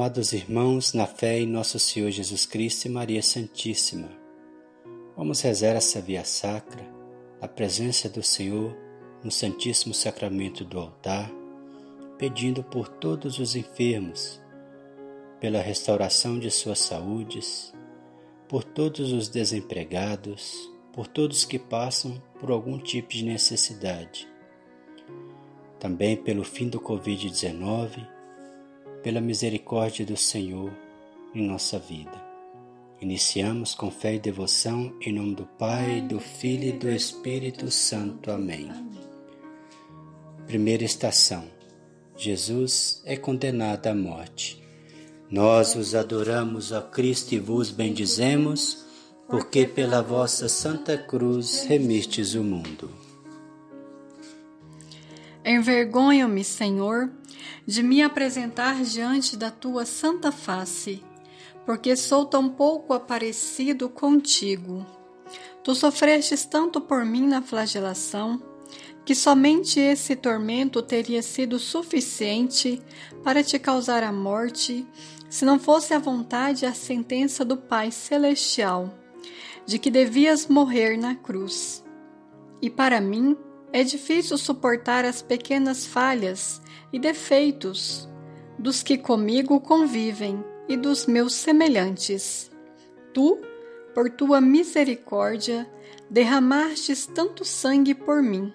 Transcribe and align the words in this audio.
Amados 0.00 0.32
irmãos, 0.32 0.92
na 0.92 1.08
fé 1.08 1.40
em 1.40 1.46
nosso 1.46 1.76
Senhor 1.76 2.08
Jesus 2.12 2.46
Cristo 2.46 2.86
e 2.86 2.88
Maria 2.88 3.20
Santíssima, 3.20 4.08
vamos 5.16 5.40
rezar 5.40 5.74
essa 5.74 6.00
via 6.00 6.24
sacra, 6.24 6.86
na 7.40 7.48
presença 7.48 8.08
do 8.08 8.22
Senhor, 8.22 8.76
no 9.24 9.32
Santíssimo 9.32 9.92
Sacramento 9.92 10.64
do 10.64 10.78
altar, 10.78 11.28
pedindo 12.16 12.62
por 12.62 12.86
todos 12.86 13.40
os 13.40 13.56
enfermos, 13.56 14.40
pela 15.40 15.60
restauração 15.60 16.38
de 16.38 16.48
suas 16.48 16.78
saúdes, 16.78 17.74
por 18.48 18.62
todos 18.62 19.10
os 19.10 19.28
desempregados, 19.28 20.72
por 20.92 21.08
todos 21.08 21.44
que 21.44 21.58
passam 21.58 22.22
por 22.38 22.52
algum 22.52 22.78
tipo 22.78 23.08
de 23.08 23.24
necessidade. 23.24 24.28
Também 25.80 26.16
pelo 26.16 26.44
fim 26.44 26.68
do 26.68 26.78
Covid-19 26.78 28.17
pela 29.08 29.22
misericórdia 29.22 30.04
do 30.04 30.18
Senhor 30.18 30.70
em 31.34 31.42
nossa 31.48 31.78
vida. 31.78 32.12
Iniciamos 33.00 33.74
com 33.74 33.90
fé 33.90 34.16
e 34.16 34.18
devoção 34.18 34.94
em 35.00 35.14
nome 35.14 35.34
do 35.34 35.46
Pai, 35.46 36.02
do 36.02 36.20
Filho 36.20 36.68
e 36.68 36.72
do 36.72 36.90
Espírito 36.90 37.70
Santo. 37.70 38.30
Amém. 38.30 38.70
Primeira 40.46 40.84
estação. 40.84 41.46
Jesus 42.18 43.00
é 43.06 43.16
condenado 43.16 43.86
à 43.86 43.94
morte. 43.94 44.62
Nós 45.30 45.74
os 45.74 45.94
adoramos, 45.94 46.70
ó 46.70 46.82
Cristo, 46.82 47.34
e 47.34 47.38
vos 47.38 47.70
bendizemos, 47.70 48.84
porque 49.26 49.66
pela 49.66 50.02
vossa 50.02 50.50
santa 50.50 50.98
cruz 50.98 51.64
remistes 51.64 52.34
o 52.34 52.44
mundo. 52.44 53.07
Envergonho-me, 55.50 56.44
Senhor, 56.44 57.10
de 57.66 57.82
me 57.82 58.02
apresentar 58.02 58.82
diante 58.82 59.34
da 59.34 59.50
tua 59.50 59.86
santa 59.86 60.30
face, 60.30 61.02
porque 61.64 61.96
sou 61.96 62.26
tão 62.26 62.50
pouco 62.50 62.92
aparecido 62.92 63.88
contigo. 63.88 64.84
Tu 65.64 65.74
sofrestes 65.74 66.44
tanto 66.44 66.82
por 66.82 67.02
mim 67.02 67.26
na 67.26 67.40
flagelação, 67.40 68.42
que 69.06 69.14
somente 69.14 69.80
esse 69.80 70.14
tormento 70.14 70.82
teria 70.82 71.22
sido 71.22 71.58
suficiente 71.58 72.82
para 73.24 73.42
te 73.42 73.58
causar 73.58 74.02
a 74.02 74.12
morte, 74.12 74.86
se 75.30 75.46
não 75.46 75.58
fosse 75.58 75.94
a 75.94 75.98
vontade 75.98 76.66
e 76.66 76.68
a 76.68 76.74
sentença 76.74 77.42
do 77.42 77.56
Pai 77.56 77.90
Celestial, 77.90 78.92
de 79.64 79.78
que 79.78 79.90
devias 79.90 80.46
morrer 80.46 80.98
na 80.98 81.14
cruz. 81.14 81.82
E 82.60 82.68
para 82.68 83.00
mim, 83.00 83.34
é 83.72 83.82
difícil 83.82 84.38
suportar 84.38 85.04
as 85.04 85.22
pequenas 85.22 85.86
falhas 85.86 86.60
e 86.92 86.98
defeitos 86.98 88.08
dos 88.58 88.82
que 88.82 88.98
comigo 88.98 89.60
convivem 89.60 90.44
e 90.68 90.76
dos 90.76 91.06
meus 91.06 91.34
semelhantes. 91.34 92.50
Tu, 93.12 93.38
por 93.94 94.10
tua 94.10 94.40
misericórdia, 94.40 95.68
derramastes 96.10 97.06
tanto 97.06 97.44
sangue 97.44 97.94
por 97.94 98.22
mim, 98.22 98.52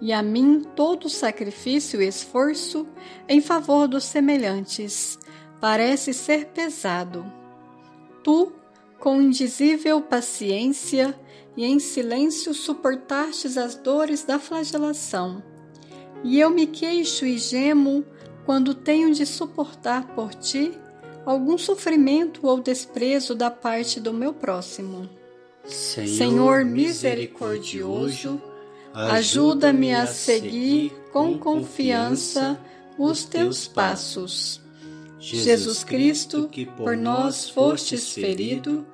e 0.00 0.12
a 0.12 0.22
mim 0.22 0.62
todo 0.76 1.08
sacrifício 1.08 2.00
e 2.00 2.06
esforço 2.06 2.86
em 3.28 3.40
favor 3.40 3.88
dos 3.88 4.04
semelhantes 4.04 5.18
parece 5.60 6.14
ser 6.14 6.46
pesado. 6.46 7.24
Tu, 8.22 8.52
com 8.98 9.20
indizível 9.20 10.00
paciência, 10.00 11.18
e 11.58 11.64
em 11.64 11.80
silêncio 11.80 12.54
suportastes 12.54 13.58
as 13.58 13.74
dores 13.74 14.22
da 14.22 14.38
flagelação. 14.38 15.42
E 16.22 16.38
eu 16.38 16.50
me 16.50 16.68
queixo 16.68 17.26
e 17.26 17.36
gemo 17.36 18.04
quando 18.46 18.74
tenho 18.74 19.12
de 19.12 19.26
suportar 19.26 20.06
por 20.14 20.32
ti 20.32 20.72
algum 21.26 21.58
sofrimento 21.58 22.46
ou 22.46 22.60
desprezo 22.60 23.34
da 23.34 23.50
parte 23.50 23.98
do 23.98 24.14
meu 24.14 24.32
próximo. 24.32 25.10
Senhor, 25.64 26.16
Senhor 26.16 26.64
misericordioso, 26.64 28.40
ajuda-me 28.94 29.92
a 29.92 30.06
seguir 30.06 30.92
com 31.12 31.36
confiança 31.36 32.56
os 32.96 33.24
teus 33.24 33.66
passos. 33.66 34.60
Jesus 35.18 35.82
Cristo, 35.82 36.48
que 36.48 36.64
por 36.64 36.96
nós 36.96 37.50
fostes 37.50 38.12
ferido, 38.12 38.86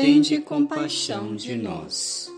tende 0.00 0.38
compaixão 0.38 1.34
de 1.34 1.56
nós. 1.56 2.30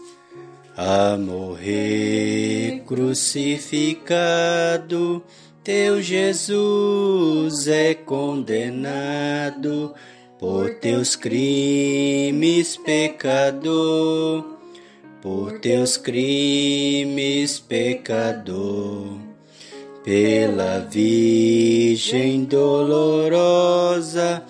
A 0.77 1.17
morrer 1.17 2.85
crucificado, 2.87 5.23
teu 5.63 6.01
Jesus 6.01 7.69
é 7.69 7.95
condenado 7.95 9.95
por 10.39 10.75
teus 10.77 11.15
crimes, 11.15 12.79
pecador, 12.79 14.57
por 15.21 15.61
teus 15.61 15.99
crimes, 15.99 17.61
pecador. 17.61 19.19
Pela 20.03 20.79
Virgem 20.79 22.45
dolorosa, 22.45 24.43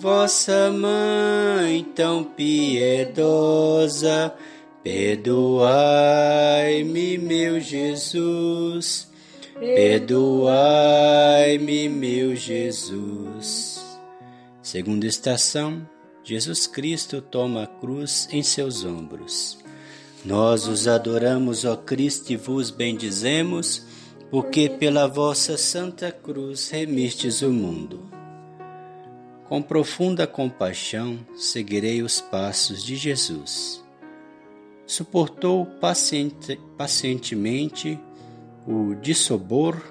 Vossa 0.00 0.70
Mãe 0.70 1.84
tão 1.92 2.22
piedosa, 2.22 4.32
perdoai-me, 4.80 7.18
meu 7.18 7.58
Jesus, 7.58 9.10
perdoai-me, 9.58 11.88
meu 11.88 12.36
Jesus. 12.36 13.84
Segunda 14.62 15.04
estação: 15.04 15.84
Jesus 16.22 16.68
Cristo 16.68 17.20
toma 17.20 17.64
a 17.64 17.66
cruz 17.66 18.28
em 18.30 18.44
seus 18.44 18.84
ombros. 18.84 19.58
Nós 20.24 20.68
os 20.68 20.86
adoramos, 20.86 21.64
ó 21.64 21.74
Cristo, 21.74 22.32
e 22.32 22.36
vos 22.36 22.70
bendizemos, 22.70 23.84
porque 24.30 24.68
pela 24.68 25.08
vossa 25.08 25.58
santa 25.58 26.12
cruz 26.12 26.70
remistes 26.70 27.42
o 27.42 27.50
mundo. 27.50 28.16
Com 29.48 29.62
profunda 29.62 30.26
compaixão 30.26 31.18
seguirei 31.34 32.02
os 32.02 32.20
passos 32.20 32.84
de 32.84 32.96
Jesus. 32.96 33.82
Suportou 34.86 35.64
paciente, 35.64 36.60
pacientemente 36.76 37.98
o 38.66 38.94
dissobor 38.94 39.82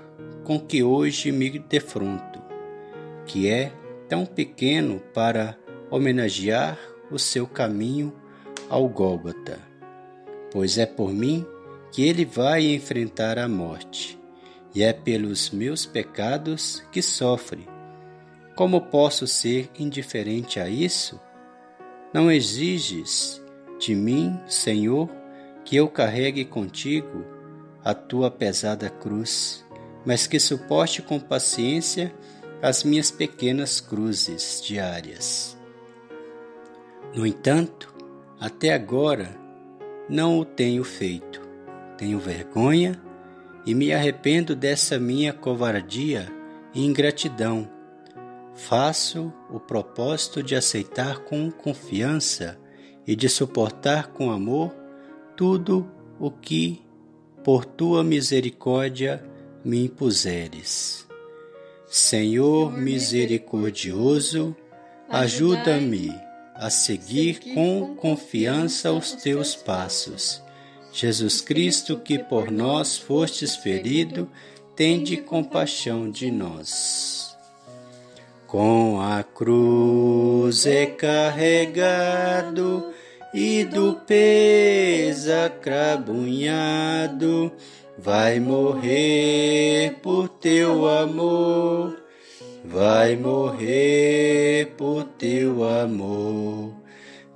com 0.44 0.60
que 0.60 0.84
hoje 0.84 1.32
me 1.32 1.58
defronto, 1.58 2.40
que 3.26 3.50
é 3.50 3.72
tão 4.08 4.28
pequeno 4.28 5.00
para 5.12 5.58
homenagear 5.90 6.78
o 7.10 7.18
seu 7.18 7.48
caminho 7.48 8.14
ao 8.70 8.88
Gólgota, 8.88 9.58
pois 10.52 10.78
é 10.78 10.86
por 10.86 11.12
mim 11.12 11.44
que 11.92 12.04
ele 12.04 12.26
vai 12.26 12.76
enfrentar 12.76 13.40
a 13.40 13.48
morte, 13.48 14.20
e 14.76 14.84
é 14.84 14.94
pelos 14.94 15.50
meus 15.50 15.84
pecados 15.84 16.84
que 16.92 17.02
sofre 17.02 17.77
como 18.58 18.82
posso 18.82 19.28
ser 19.28 19.70
indiferente 19.78 20.60
a 20.60 20.68
isso? 20.68 21.22
Não 22.12 22.32
exiges 22.32 23.40
de 23.78 23.94
mim, 23.94 24.36
Senhor, 24.48 25.08
que 25.64 25.76
eu 25.76 25.88
carregue 25.88 26.44
contigo 26.44 27.24
a 27.86 27.94
tua 27.94 28.32
pesada 28.32 28.90
cruz, 28.90 29.64
mas 30.04 30.26
que 30.26 30.40
suporte 30.40 31.04
com 31.04 31.20
paciência 31.20 32.12
as 32.60 32.84
minhas 32.84 33.12
pequenas 33.12 33.80
cruzes 33.80 34.60
diárias. 34.66 35.56
No 37.14 37.28
entanto, 37.28 37.94
até 38.40 38.74
agora 38.74 39.38
não 40.10 40.40
o 40.40 40.44
tenho 40.44 40.84
feito. 40.84 41.48
Tenho 41.96 42.18
vergonha 42.18 43.00
e 43.68 43.76
me 43.76 43.94
arrependo 43.94 44.56
dessa 44.56 44.98
minha 44.98 45.32
covardia 45.32 46.28
e 46.74 46.84
ingratidão 46.84 47.77
Faço 48.58 49.32
o 49.52 49.60
propósito 49.60 50.42
de 50.42 50.56
aceitar 50.56 51.20
com 51.20 51.52
confiança 51.52 52.60
e 53.06 53.16
de 53.16 53.30
suportar 53.30 54.08
com 54.08 54.32
amor 54.32 54.76
tudo 55.36 55.90
o 56.20 56.32
que, 56.32 56.82
por 57.44 57.64
tua 57.64 58.04
misericórdia, 58.04 59.24
me 59.64 59.86
impuseres. 59.86 61.08
Senhor 61.88 62.76
misericordioso, 62.76 64.56
ajuda-me 65.08 66.12
a 66.56 66.72
seguir 66.72 67.54
com 67.54 67.96
confiança 67.96 68.92
os 68.92 69.12
teus 69.12 69.56
passos. 69.56 70.42
Jesus 70.92 71.42
Cristo, 71.42 72.00
que 72.00 72.18
por 72.18 72.50
nós 72.50 72.98
fostes 72.98 73.56
ferido, 73.56 74.28
tende 74.76 75.16
compaixão 75.18 76.10
de 76.10 76.32
nós. 76.32 77.37
Com 78.48 79.02
a 79.02 79.24
cruz 79.24 80.66
é 80.66 80.86
carregado 80.86 82.86
e 83.34 83.66
do 83.66 83.96
peso 84.08 85.34
acrabunhado, 85.46 87.52
vai 88.00 88.40
morrer 88.40 89.98
por 90.02 90.30
teu 90.30 90.88
amor. 90.88 91.98
vai 92.64 93.16
morrer 93.16 94.74
por 94.78 95.04
teu 95.04 95.64
amor. 95.64 96.74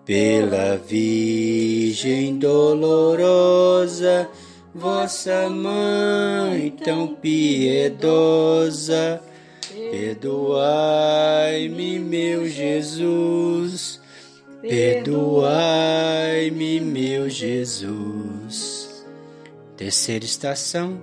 Pela 0.05 0.77
Virgem 0.77 2.37
dolorosa, 2.37 4.29
vossa 4.73 5.49
mãe 5.49 6.69
tão 6.83 7.15
piedosa, 7.15 9.21
perdoai-me, 9.91 11.99
meu 11.99 12.47
Jesus, 12.47 13.99
perdoai-me, 14.61 16.79
meu 16.79 17.29
Jesus. 17.29 19.05
Terceira 19.75 20.23
estação: 20.23 21.01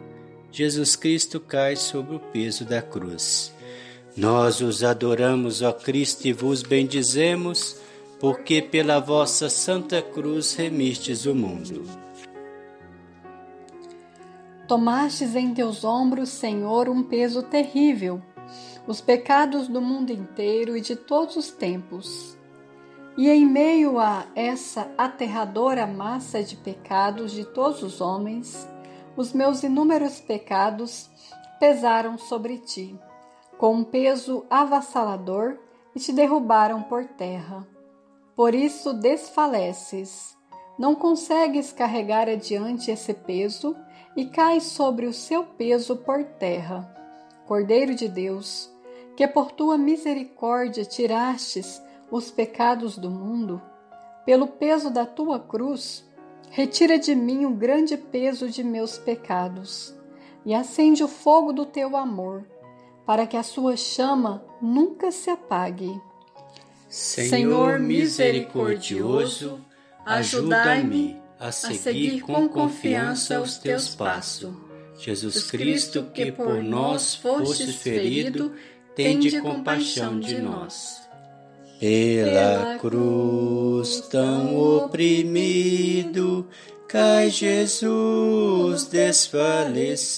Jesus 0.50 0.96
Cristo 0.96 1.38
cai 1.38 1.76
sobre 1.76 2.16
o 2.16 2.20
peso 2.20 2.64
da 2.64 2.80
cruz. 2.80 3.52
Nós 4.16 4.62
os 4.62 4.82
adoramos, 4.82 5.60
ó 5.62 5.72
Cristo, 5.72 6.26
e 6.26 6.32
vos 6.32 6.62
bendizemos, 6.62 7.76
porque 8.18 8.62
pela 8.62 8.98
vossa 8.98 9.50
santa 9.50 10.00
cruz 10.00 10.54
remistes 10.54 11.26
o 11.26 11.34
mundo. 11.34 11.84
Tomastes 14.66 15.34
em 15.34 15.52
teus 15.54 15.84
ombros, 15.84 16.28
Senhor, 16.28 16.88
um 16.88 17.02
peso 17.02 17.42
terrível, 17.42 18.20
os 18.88 19.00
pecados 19.00 19.68
do 19.68 19.80
mundo 19.80 20.10
inteiro 20.10 20.76
e 20.76 20.80
de 20.80 20.96
todos 20.96 21.36
os 21.36 21.52
tempos. 21.52 22.36
E 23.16 23.30
em 23.30 23.46
meio 23.46 24.00
a 24.00 24.26
essa 24.34 24.90
aterradora 24.98 25.86
massa 25.86 26.42
de 26.42 26.56
pecados 26.56 27.30
de 27.30 27.44
todos 27.44 27.84
os 27.84 28.00
homens, 28.00 28.68
os 29.16 29.32
meus 29.32 29.62
inúmeros 29.62 30.20
pecados 30.20 31.08
pesaram 31.60 32.18
sobre 32.18 32.58
ti 32.58 32.98
com 33.58 33.74
um 33.74 33.84
peso 33.84 34.46
avassalador 34.48 35.58
e 35.94 35.98
te 35.98 36.12
derrubaram 36.12 36.80
por 36.84 37.04
terra. 37.04 37.66
Por 38.36 38.54
isso 38.54 38.94
desfaleces, 38.94 40.36
não 40.78 40.94
consegues 40.94 41.72
carregar 41.72 42.28
adiante 42.28 42.90
esse 42.92 43.12
peso 43.12 43.76
e 44.16 44.26
cais 44.26 44.62
sobre 44.62 45.06
o 45.06 45.12
seu 45.12 45.42
peso 45.42 45.96
por 45.96 46.22
terra. 46.22 46.94
Cordeiro 47.46 47.94
de 47.96 48.08
Deus, 48.08 48.70
que 49.18 49.26
por 49.26 49.50
tua 49.50 49.76
misericórdia 49.76 50.84
tirastes 50.84 51.82
os 52.08 52.30
pecados 52.30 52.96
do 52.96 53.10
mundo, 53.10 53.60
pelo 54.24 54.46
peso 54.46 54.90
da 54.90 55.04
tua 55.04 55.40
cruz, 55.40 56.08
retira 56.52 57.00
de 57.00 57.16
mim 57.16 57.44
o 57.44 57.50
grande 57.50 57.96
peso 57.96 58.48
de 58.48 58.62
meus 58.62 58.96
pecados 58.96 59.92
e 60.46 60.54
acende 60.54 61.02
o 61.02 61.08
fogo 61.08 61.52
do 61.52 61.66
teu 61.66 61.96
amor 61.96 62.46
para 63.04 63.26
que 63.26 63.36
a 63.36 63.42
sua 63.42 63.76
chama 63.76 64.44
nunca 64.62 65.10
se 65.10 65.30
apague. 65.30 66.00
Senhor 66.88 67.80
misericordioso, 67.80 69.60
ajudai-me 70.06 71.20
a 71.40 71.50
seguir 71.50 72.20
com 72.20 72.48
confiança 72.48 73.40
os 73.40 73.58
teus 73.58 73.96
passos. 73.96 74.54
Jesus 74.96 75.50
Cristo, 75.50 76.04
que 76.14 76.30
por 76.30 76.62
nós 76.62 77.16
fostes 77.16 77.76
ferido, 77.76 78.52
tende 78.98 79.40
compaixão 79.40 80.18
de 80.18 80.40
nós. 80.40 81.08
Pela 81.78 82.78
cruz 82.80 84.00
tão 84.10 84.58
oprimido, 84.58 86.48
cai 86.88 87.30
Jesus 87.30 88.86
desfalecido 88.86 90.12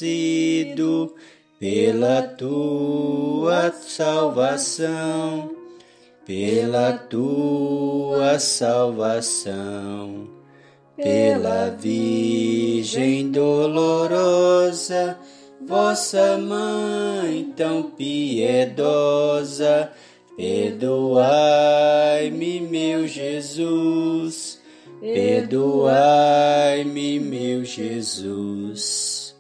pela 1.59 2.23
tua 2.23 3.71
salvação, 3.71 5.55
pela 6.25 6.95
tua 6.95 8.39
salvação, 8.39 10.27
pela 10.97 11.69
Virgem 11.69 13.31
dolorosa, 13.31 15.19
vossa 15.71 16.37
mãe 16.37 17.55
tão 17.57 17.85
piedosa, 17.93 19.91
perdoai-me, 20.37 22.61
meu 22.61 23.07
Jesus, 23.07 24.61
perdoai-me, 25.01 27.21
meu 27.21 27.65
Jesus. 27.65 29.37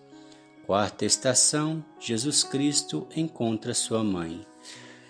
Quarta 0.64 1.04
estação: 1.04 1.84
Jesus 1.98 2.44
Cristo 2.44 3.08
encontra 3.16 3.74
sua 3.74 4.04
mãe. 4.04 4.46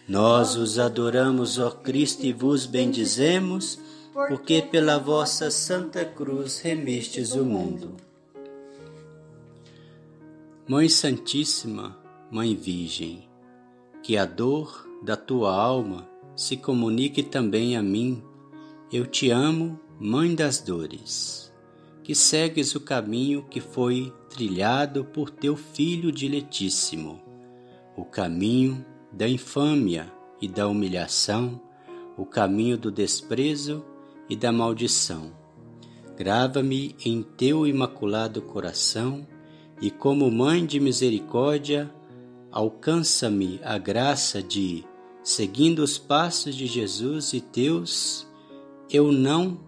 Nós 0.09 0.57
os 0.57 0.79
adoramos, 0.79 1.59
ó 1.59 1.71
Cristo, 1.71 2.25
e 2.25 2.33
vos 2.33 2.65
bendizemos, 2.65 3.79
porque 4.27 4.63
pela 4.63 4.97
vossa 4.97 5.51
santa 5.51 6.03
cruz 6.03 6.61
remistes 6.61 7.33
o 7.33 7.45
mundo. 7.45 8.09
Mãe 10.71 10.89
Santíssima, 10.89 11.99
Mãe 12.31 12.55
Virgem, 12.55 13.29
que 14.05 14.17
a 14.17 14.25
dor 14.25 14.89
da 15.03 15.17
tua 15.17 15.53
alma 15.53 16.09
se 16.37 16.57
comunique 16.57 17.25
também 17.25 17.77
a 17.77 17.83
mim. 17.83 18.23
Eu 18.93 19.05
te 19.05 19.31
amo, 19.31 19.81
Mãe 19.99 20.33
das 20.33 20.61
dores 20.61 21.53
que 22.05 22.15
segues 22.15 22.77
o 22.77 22.81
caminho 22.81 23.45
que 23.51 23.61
foi 23.61 24.15
trilhado 24.29 25.05
por 25.05 25.29
teu 25.29 25.57
Filho 25.57 26.13
diletíssimo, 26.13 27.21
o 27.97 28.05
caminho 28.05 28.87
da 29.11 29.29
infâmia 29.29 30.09
e 30.41 30.47
da 30.47 30.69
humilhação, 30.69 31.61
o 32.17 32.25
caminho 32.25 32.79
do 32.79 32.93
desprezo 32.93 33.85
e 34.29 34.37
da 34.37 34.53
maldição. 34.53 35.33
Grava-me 36.17 36.95
em 37.05 37.25
teu 37.25 37.67
imaculado 37.67 38.41
coração 38.41 39.27
e, 39.81 39.91
como 39.91 40.31
Mãe 40.31 40.67
de 40.67 40.79
misericórdia, 40.79 41.93
alcança-me 42.51 43.61
a 43.65 43.79
graça 43.79 44.43
de, 44.43 44.85
seguindo 45.23 45.81
os 45.81 45.97
passos 45.99 46.55
de 46.55 46.67
Jesus 46.67 47.33
e 47.33 47.41
teus, 47.41 48.27
eu 48.91 49.11
não 49.11 49.59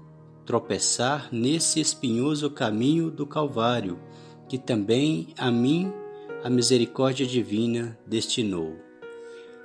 tropeçar 0.45 1.29
nesse 1.33 1.81
espinhoso 1.81 2.51
caminho 2.51 3.11
do 3.11 3.27
Calvário, 3.27 3.99
que 4.49 4.59
também 4.59 5.29
a 5.39 5.51
mim 5.51 5.93
a 6.43 6.51
misericórdia 6.51 7.25
divina 7.25 7.99
destinou. 8.07 8.77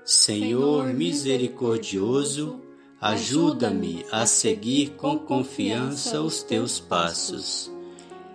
Senhor 0.05 0.93
misericordioso, 0.93 2.61
ajuda-me 3.01 4.05
a 4.11 4.25
seguir 4.25 4.91
com 4.91 5.19
confiança 5.19 6.21
os 6.21 6.41
teus 6.41 6.79
passos. 6.79 7.71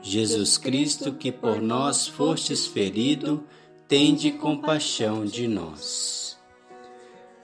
Jesus 0.02 0.58
Cristo, 0.58 1.12
que 1.12 1.30
por 1.30 1.62
nós 1.62 2.08
fostes 2.08 2.66
ferido, 2.66 3.44
tende 3.86 4.32
compaixão 4.32 5.24
de 5.24 5.46
nós. 5.46 6.36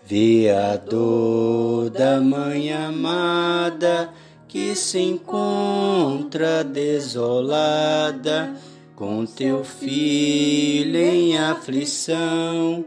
Vê 0.05 0.51
a 0.51 0.77
dor 0.77 1.91
da 1.91 2.21
Mãe 2.21 2.73
amada, 2.73 4.13
que 4.49 4.75
se 4.75 4.99
encontra 4.99 6.65
desolada 6.65 8.57
com 8.97 9.25
teu 9.27 9.63
filho 9.63 10.99
em 10.99 11.39
aflição, 11.39 12.85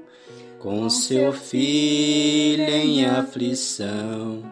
com 0.58 0.90
seu 0.90 1.32
filho 1.32 2.68
em 2.68 3.06
aflição. 3.06 4.44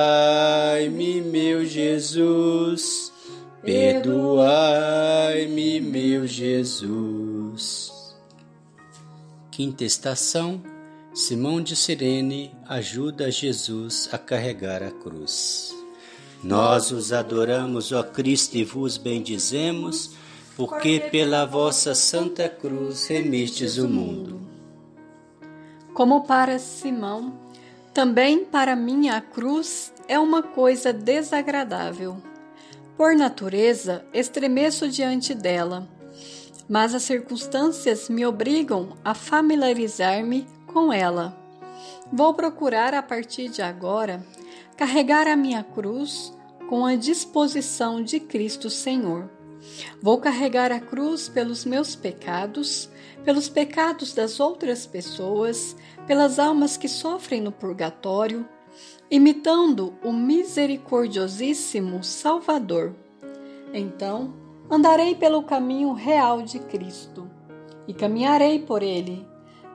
meu 1.21 1.67
Jesus 1.67 3.09
Perdoai-me, 3.63 4.21
meu 5.81 6.27
Jesus. 6.27 7.93
Quinta 9.51 9.85
estação: 9.85 10.63
Simão 11.13 11.61
de 11.61 11.77
Sirene 11.77 12.55
ajuda 12.67 13.31
Jesus 13.31 14.09
a 14.11 14.17
carregar 14.17 14.83
a 14.83 14.91
cruz. 14.91 15.75
Nós 16.43 16.91
os 16.93 17.13
adoramos, 17.13 17.93
ó 17.93 18.03
Cristo, 18.03 18.57
e 18.57 18.65
vos 18.65 18.97
bendizemos, 18.97 20.13
porque 20.59 20.99
pela 20.99 21.47
vossa 21.47 21.95
santa 21.95 22.49
cruz 22.49 23.07
remistes 23.07 23.79
o 23.79 23.89
mundo. 23.89 24.41
Como 25.95 26.23
para 26.25 26.59
Simão, 26.59 27.33
também 27.95 28.45
para 28.45 28.75
mim 28.75 29.09
a 29.09 29.21
cruz 29.21 29.93
é 30.09 30.19
uma 30.19 30.43
coisa 30.43 30.93
desagradável 30.93 32.21
por 32.97 33.15
natureza, 33.15 34.05
estremeço 34.13 34.89
diante 34.89 35.33
dela, 35.33 35.89
mas 36.69 36.93
as 36.93 37.05
circunstâncias 37.05 38.09
me 38.09 38.27
obrigam 38.27 38.97
a 39.05 39.15
familiarizar-me 39.15 40.45
com 40.67 40.93
ela. 40.93 41.39
Vou 42.13 42.35
procurar 42.35 42.95
a 42.95 43.03
partir 43.03 43.49
de 43.49 43.63
agora 43.63 44.27
carregar 44.77 45.29
a 45.29 45.37
minha 45.37 45.63
cruz 45.63 46.37
com 46.69 46.85
a 46.85 46.97
disposição 46.97 48.03
de 48.03 48.19
Cristo 48.19 48.69
Senhor. 48.69 49.38
Vou 50.01 50.19
carregar 50.19 50.71
a 50.73 50.81
cruz 50.81 51.29
pelos 51.29 51.65
meus 51.65 51.97
pecados, 51.97 52.89
pelos 53.25 53.49
pecados 53.49 54.15
das 54.15 54.41
outras 54.41 54.87
pessoas, 54.87 55.77
pelas 56.07 56.39
almas 56.39 56.77
que 56.77 56.89
sofrem 56.89 57.41
no 57.41 57.53
purgatório, 57.53 58.47
imitando 59.11 59.95
o 60.05 60.13
misericordiosíssimo 60.13 62.03
Salvador. 62.05 62.95
Então, 63.73 64.35
andarei 64.71 65.15
pelo 65.15 65.43
caminho 65.43 65.93
real 65.93 66.43
de 66.43 66.59
Cristo 66.59 67.29
e 67.87 67.95
caminharei 67.95 68.59
por 68.59 68.83
ele, 68.83 69.27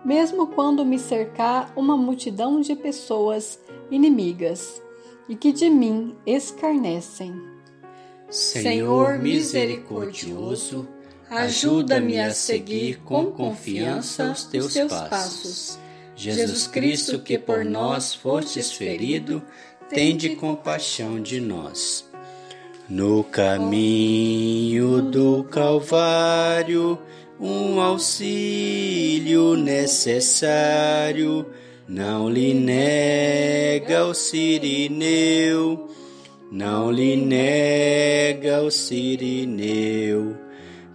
mesmo 0.05 0.47
quando 0.47 0.85
me 0.85 0.99
cercar 0.99 1.71
uma 1.75 1.97
multidão 1.97 2.61
de 2.61 2.75
pessoas 2.75 3.59
inimigas 3.89 4.81
e 5.27 5.35
que 5.35 5.51
de 5.51 5.69
mim 5.69 6.15
escarnecem. 6.25 7.52
Senhor 8.33 9.19
misericordioso, 9.19 10.87
ajuda-me 11.29 12.19
a 12.19 12.33
seguir 12.33 12.97
com 13.05 13.27
confiança 13.27 14.31
os 14.31 14.45
teus 14.45 14.73
passos. 14.87 15.77
Jesus 16.15 16.65
Cristo, 16.65 17.19
que 17.19 17.37
por 17.37 17.63
nós 17.63 18.15
fostes 18.15 18.71
ferido, 18.71 19.39
tende 19.87 20.29
compaixão 20.35 21.21
de 21.21 21.39
nós. 21.39 22.09
No 22.89 23.23
caminho 23.23 24.99
do 25.03 25.43
Calvário, 25.43 26.97
um 27.39 27.79
auxílio 27.79 29.55
necessário 29.55 31.45
não 31.87 32.27
lhe 32.27 32.53
nega 32.55 34.05
o 34.05 34.13
sirineu, 34.15 35.89
não 36.53 36.91
lhe 36.91 37.15
nega 37.15 38.61
o 38.61 38.69
sirineu, 38.69 40.37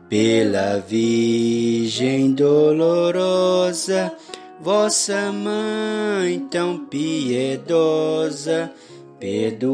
pela 0.09 0.79
Virgem 0.79 2.33
dolorosa, 2.33 4.15
vossa 4.61 5.33
mãe 5.33 6.38
tão 6.49 6.87
piedosa, 6.87 8.71
perdoai-me, 9.19 9.65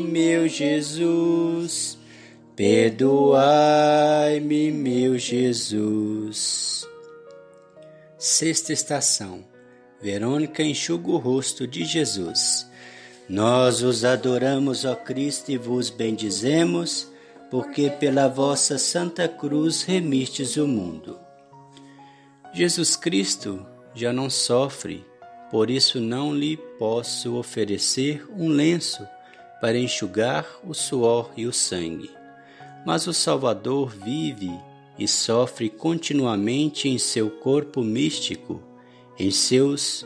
meu 0.00 0.48
Jesus, 0.48 1.98
perdoai-me, 2.56 3.10
meu 4.72 5.18
Jesus. 5.18 6.88
Sexta 8.16 8.72
estação. 8.72 9.44
Verônica 10.00 10.62
enxuga 10.62 11.10
o 11.10 11.18
rosto 11.18 11.66
de 11.66 11.84
Jesus. 11.84 12.72
Nós 13.28 13.82
os 13.82 14.04
adoramos, 14.04 14.84
ó 14.84 14.94
Cristo, 14.94 15.50
e 15.50 15.56
vos 15.56 15.88
bendizemos, 15.88 17.10
porque 17.50 17.88
pela 17.88 18.28
vossa 18.28 18.76
santa 18.76 19.26
cruz 19.26 19.82
remistes 19.82 20.56
o 20.56 20.68
mundo. 20.68 21.18
Jesus 22.52 22.96
Cristo 22.96 23.64
já 23.94 24.12
não 24.12 24.28
sofre, 24.28 25.04
por 25.50 25.70
isso 25.70 26.00
não 26.00 26.34
lhe 26.34 26.56
posso 26.78 27.36
oferecer 27.36 28.26
um 28.36 28.48
lenço 28.48 29.06
para 29.60 29.78
enxugar 29.78 30.46
o 30.62 30.74
suor 30.74 31.30
e 31.36 31.46
o 31.46 31.52
sangue. 31.52 32.10
Mas 32.84 33.06
o 33.06 33.14
Salvador 33.14 33.88
vive 33.88 34.52
e 34.98 35.08
sofre 35.08 35.70
continuamente 35.70 36.88
em 36.88 36.98
seu 36.98 37.30
corpo 37.30 37.82
místico, 37.82 38.62
em 39.18 39.30
seus 39.30 40.04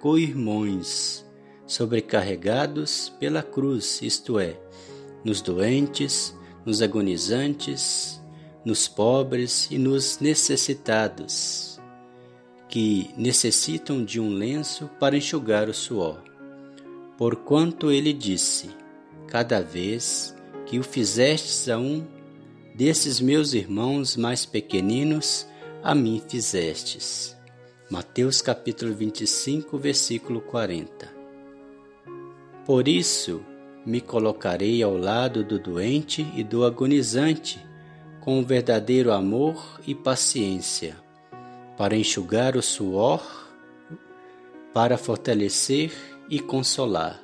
co-irmãos, 0.00 1.27
sobrecarregados 1.68 3.12
pela 3.20 3.42
cruz, 3.42 4.00
isto 4.02 4.40
é, 4.40 4.56
nos 5.22 5.42
doentes, 5.42 6.34
nos 6.64 6.80
agonizantes, 6.82 8.20
nos 8.64 8.88
pobres 8.88 9.68
e 9.70 9.78
nos 9.78 10.18
necessitados, 10.18 11.78
que 12.68 13.10
necessitam 13.16 14.02
de 14.04 14.18
um 14.18 14.30
lenço 14.30 14.90
para 14.98 15.16
enxugar 15.16 15.68
o 15.68 15.74
suor. 15.74 16.22
Porquanto 17.16 17.90
ele 17.90 18.12
disse: 18.12 18.70
Cada 19.26 19.60
vez 19.60 20.34
que 20.66 20.78
o 20.78 20.82
fizestes 20.82 21.68
a 21.68 21.78
um 21.78 22.06
desses 22.74 23.20
meus 23.20 23.52
irmãos 23.52 24.16
mais 24.16 24.46
pequeninos, 24.46 25.46
a 25.82 25.94
mim 25.94 26.22
fizestes. 26.28 27.36
Mateus 27.90 28.40
capítulo 28.40 28.94
25, 28.94 29.78
versículo 29.78 30.40
40. 30.40 31.17
Por 32.68 32.86
isso 32.86 33.42
me 33.86 33.98
colocarei 33.98 34.82
ao 34.82 34.94
lado 34.94 35.42
do 35.42 35.58
doente 35.58 36.30
e 36.36 36.44
do 36.44 36.66
agonizante, 36.66 37.58
com 38.20 38.44
verdadeiro 38.44 39.10
amor 39.10 39.80
e 39.86 39.94
paciência, 39.94 40.94
para 41.78 41.96
enxugar 41.96 42.56
o 42.56 42.62
suor, 42.62 43.48
para 44.74 44.98
fortalecer 44.98 45.90
e 46.28 46.38
consolar. 46.38 47.18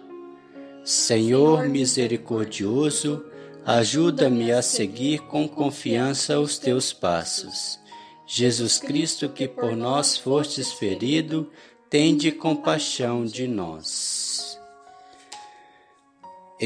Senhor 0.82 1.68
misericordioso, 1.68 3.22
Ajuda-me 3.66 4.52
a 4.52 4.60
seguir 4.60 5.20
com 5.20 5.48
confiança 5.48 6.38
os 6.38 6.58
teus 6.58 6.92
passos. 6.92 7.80
Jesus 8.26 8.78
Cristo, 8.78 9.30
que 9.30 9.48
por 9.48 9.74
nós 9.74 10.18
fostes 10.18 10.70
ferido, 10.70 11.50
tende 11.88 12.30
compaixão 12.30 13.24
de 13.24 13.48
nós. 13.48 14.60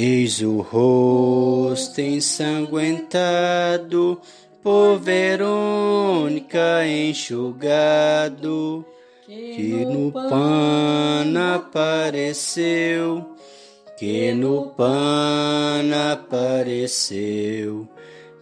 Eis 0.01 0.41
o 0.43 0.61
rosto 0.61 2.01
ensanguentado, 2.01 4.21
por 4.63 4.97
Verônica 5.01 6.87
enxugado, 6.87 8.87
que 9.27 9.85
no 9.85 10.13
pano 10.13 11.55
apareceu 11.57 13.27
que 13.99 14.33
no 14.33 14.67
pano 14.77 16.13
apareceu 16.13 17.89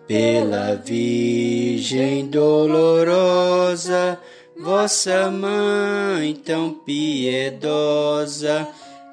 pela 0.07 0.75
Virgem 0.75 2.27
dolorosa, 2.27 4.21
vossa 4.61 5.31
mãe 5.31 6.35
tão 6.35 6.75
piedosa, 6.75 8.69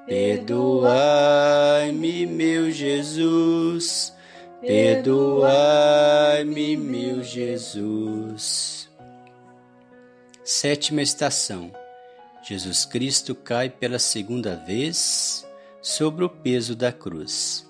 perdoai-me, 0.06 2.26
meu 2.26 2.72
Jesus, 2.72 4.14
perdoai-me, 4.62 6.78
meu 6.78 7.24
Jesus. 7.24 8.90
Sétima 10.44 11.02
estação. 11.02 11.72
Jesus 12.44 12.86
Cristo 12.86 13.34
cai 13.34 13.70
pela 13.70 13.98
segunda 13.98 14.56
vez 14.56 15.48
sobre 15.82 16.26
o 16.26 16.30
peso 16.30 16.76
da 16.76 16.92
cruz. 16.92 17.66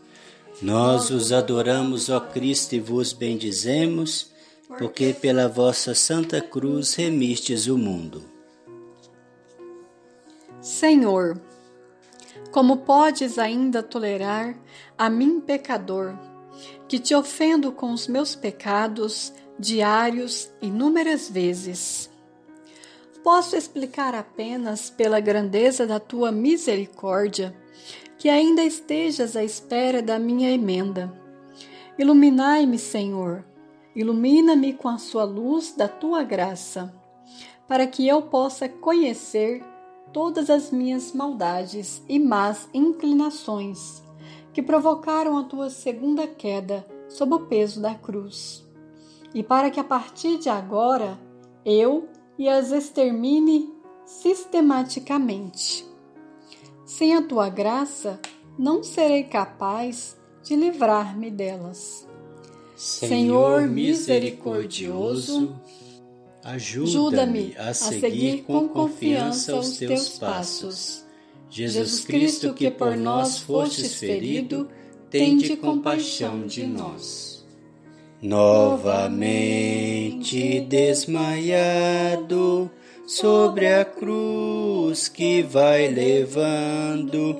Nós 0.62 1.10
os 1.10 1.32
adoramos, 1.32 2.10
ó 2.10 2.20
Cristo, 2.20 2.74
e 2.74 2.80
vos 2.80 3.14
bendizemos, 3.14 4.32
porque 4.78 5.14
pela 5.14 5.48
vossa 5.48 5.94
santa 5.94 6.42
cruz 6.42 6.96
remistes 6.96 7.68
o 7.68 7.78
mundo. 7.78 8.24
Senhor, 10.62 11.40
como 12.54 12.78
podes 12.78 13.40
ainda 13.40 13.82
tolerar 13.82 14.56
a 14.96 15.10
mim, 15.10 15.42
pecador, 15.42 16.14
que 16.88 17.00
te 17.00 17.16
ofendo 17.16 17.72
com 17.72 17.92
os 17.92 18.08
meus 18.08 18.36
pecados 18.36 19.34
diários 19.58 20.54
inúmeras 20.62 21.28
vezes? 21.28 22.12
Posso 23.24 23.56
explicar 23.56 24.14
apenas 24.14 24.92
pela 24.92 25.20
grandeza 25.20 25.88
da 25.88 26.00
tua 26.00 26.32
misericórdia 26.32 27.58
que 28.20 28.30
ainda 28.30 28.64
estejas 28.64 29.36
à 29.36 29.44
espera 29.44 30.00
da 30.00 30.20
minha 30.20 30.52
emenda. 30.52 31.12
Iluminai-me, 31.98 32.78
Senhor, 32.78 33.44
ilumina-me 33.96 34.74
com 34.74 34.90
a 34.90 35.00
sua 35.00 35.24
luz 35.24 35.74
da 35.76 35.88
tua 35.88 36.22
graça, 36.22 36.94
para 37.68 37.88
que 37.88 38.08
eu 38.08 38.22
possa 38.22 38.70
conhecer 38.70 39.73
todas 40.14 40.50
as 40.50 40.72
minhas 40.72 41.12
maldades 41.12 42.04
e 42.08 42.20
más 42.20 42.70
inclinações 42.74 44.04
que 44.54 44.62
provocaram 44.62 45.38
a 45.38 45.44
tua 45.44 45.70
segunda 45.70 46.28
queda 46.28 46.86
sob 47.10 47.34
o 47.34 47.40
peso 47.48 47.82
da 47.82 47.96
cruz. 47.96 48.64
E 49.34 49.42
para 49.42 49.72
que 49.72 49.80
a 49.80 49.84
partir 49.84 50.38
de 50.38 50.48
agora 50.48 51.20
eu 51.66 52.08
e 52.38 52.48
as 52.48 52.72
extermine 52.72 53.74
sistematicamente. 54.06 55.86
Sem 56.86 57.16
a 57.16 57.22
tua 57.22 57.50
graça, 57.50 58.20
não 58.58 58.84
serei 58.84 59.24
capaz 59.24 60.18
de 60.44 60.56
livrar-me 60.56 61.32
delas. 61.32 62.08
Senhor 62.76 63.62
misericordioso, 63.68 65.56
ajuda-me 66.44 67.56
a 67.58 67.74
seguir 67.74 68.44
com 68.44 68.68
confiança 68.68 69.56
os 69.56 69.78
teus 69.78 70.20
passos. 70.20 71.06
Jesus 71.50 72.04
Cristo, 72.04 72.54
que 72.54 72.70
por 72.70 72.98
nós 72.98 73.40
fostes 73.40 73.96
ferido, 73.96 74.68
tende 75.10 75.56
compaixão 75.56 76.46
de 76.46 76.66
nós. 76.66 77.46
Novamente 78.22 79.32
desmaiado 80.62 82.70
sobre 83.06 83.68
a 83.68 83.86
cruz 83.86 85.08
que 85.08 85.44
vai 85.44 85.88
levando, 85.88 87.40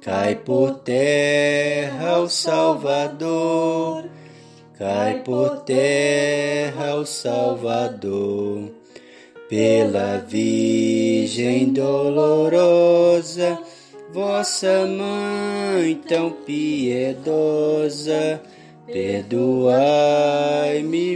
cai 0.00 0.34
por 0.34 0.80
terra 0.80 2.18
o 2.18 2.28
Salvador, 2.28 4.04
cai 4.78 5.20
por 5.22 5.60
terra 5.60 6.96
o 6.96 7.06
Salvador 7.06 8.70
pela 9.48 10.18
Virgem 10.18 11.72
dolorosa, 11.72 13.58
vossa 14.12 14.86
mãe 14.86 15.94
tão 16.08 16.30
piedosa, 16.30 17.62
perdoai-me, 18.86 19.66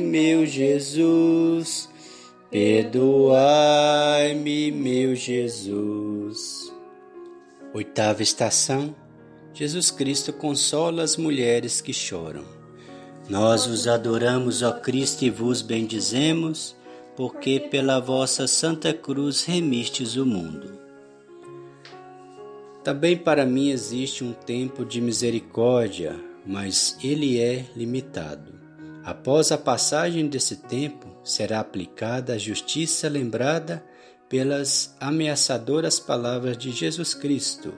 meu 0.00 0.46
Jesus, 0.46 1.88
perdoai-me, 2.50 3.40
meu 4.70 5.16
Jesus. 5.16 6.72
Oitava 7.74 8.22
estação: 8.22 8.94
Jesus 9.52 9.90
Cristo 9.90 10.32
consola 10.32 11.02
as 11.02 11.16
mulheres 11.16 11.80
que 11.80 11.92
choram. 11.92 12.57
Nós 13.28 13.66
os 13.66 13.87
adoramos, 13.87 14.62
ó 14.62 14.73
Cristo, 14.73 15.25
e 15.25 15.30
vos 15.30 15.61
bendizemos 15.61 16.75
porque 17.14 17.58
pela 17.58 17.99
vossa 17.99 18.47
Santa 18.47 18.94
Cruz 18.94 19.44
remistes 19.44 20.16
o 20.16 20.25
mundo. 20.25 20.78
Também 22.85 23.16
para 23.16 23.44
mim 23.44 23.70
existe 23.70 24.23
um 24.23 24.32
tempo 24.32 24.85
de 24.85 25.00
misericórdia, 25.00 26.14
mas 26.47 26.97
ele 27.02 27.38
é 27.38 27.66
limitado. 27.76 28.54
Após 29.04 29.50
a 29.52 29.58
passagem 29.58 30.26
desse 30.28 30.56
tempo, 30.56 31.08
será 31.25 31.61
aplicada 31.61 32.35
a 32.35 32.38
justiça 32.38 33.08
lembrada 33.08 33.85
pelas 34.28 34.97
ameaçadoras 35.00 35.99
palavras 35.99 36.56
de 36.56 36.70
Jesus 36.70 37.14
Cristo. 37.14 37.75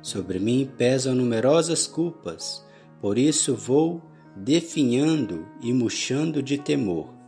Sobre 0.00 0.38
mim 0.38 0.70
pesam 0.78 1.14
numerosas 1.14 1.86
culpas, 1.86 2.64
por 3.00 3.18
isso 3.18 3.54
vou 3.54 4.07
definhando 4.38 5.46
e 5.60 5.72
murchando 5.72 6.42
de 6.42 6.58
temor 6.58 7.18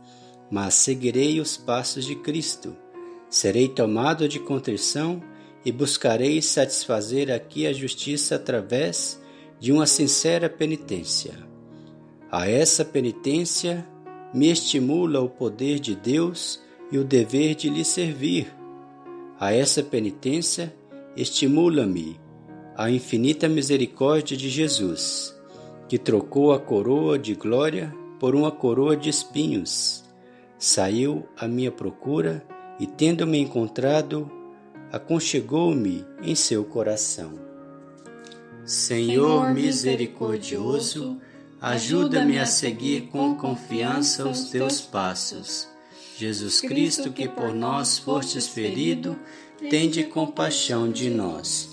mas 0.51 0.73
seguirei 0.73 1.39
os 1.39 1.55
passos 1.55 2.03
de 2.03 2.13
Cristo. 2.13 2.75
Serei 3.29 3.69
tomado 3.69 4.27
de 4.27 4.37
contrição 4.37 5.23
e 5.63 5.71
buscarei 5.71 6.41
satisfazer 6.41 7.31
aqui 7.31 7.65
a 7.65 7.71
justiça 7.71 8.35
através 8.35 9.21
de 9.57 9.71
uma 9.71 9.87
sincera 9.87 10.49
penitência. 10.49 11.33
A 12.29 12.49
essa 12.49 12.83
penitência 12.83 13.87
me 14.33 14.51
estimula 14.51 15.21
o 15.21 15.29
poder 15.29 15.79
de 15.79 15.95
Deus 15.95 16.61
e 16.91 16.97
o 16.97 17.03
dever 17.05 17.55
de 17.55 17.69
lhe 17.69 17.85
servir. 17.85 18.53
A 19.39 19.53
essa 19.53 19.81
penitência 19.81 20.75
estimula-me 21.15 22.19
a 22.75 22.89
infinita 22.91 23.47
misericórdia 23.47 24.35
de 24.35 24.49
Jesus, 24.49 25.33
que 25.91 25.97
trocou 25.97 26.53
a 26.53 26.57
coroa 26.57 27.19
de 27.19 27.35
glória 27.35 27.93
por 28.17 28.33
uma 28.33 28.49
coroa 28.49 28.95
de 28.95 29.09
espinhos 29.09 30.05
saiu 30.57 31.27
à 31.37 31.49
minha 31.49 31.69
procura 31.69 32.47
e, 32.79 32.87
tendo-me 32.87 33.37
encontrado, 33.39 34.31
aconchegou-me 34.89 36.05
em 36.23 36.33
seu 36.33 36.63
coração. 36.63 37.33
Senhor 38.63 39.53
misericordioso, 39.53 41.19
ajuda-me 41.59 42.39
a 42.39 42.45
seguir 42.45 43.09
com 43.09 43.35
confiança 43.35 44.25
os 44.25 44.45
teus 44.45 44.79
passos. 44.79 45.67
Jesus 46.17 46.61
Cristo, 46.61 47.11
que 47.11 47.27
por 47.27 47.53
nós 47.53 47.97
fostes 47.97 48.47
ferido, 48.47 49.19
tende 49.69 50.05
compaixão 50.05 50.89
de 50.89 51.09
nós. 51.09 51.70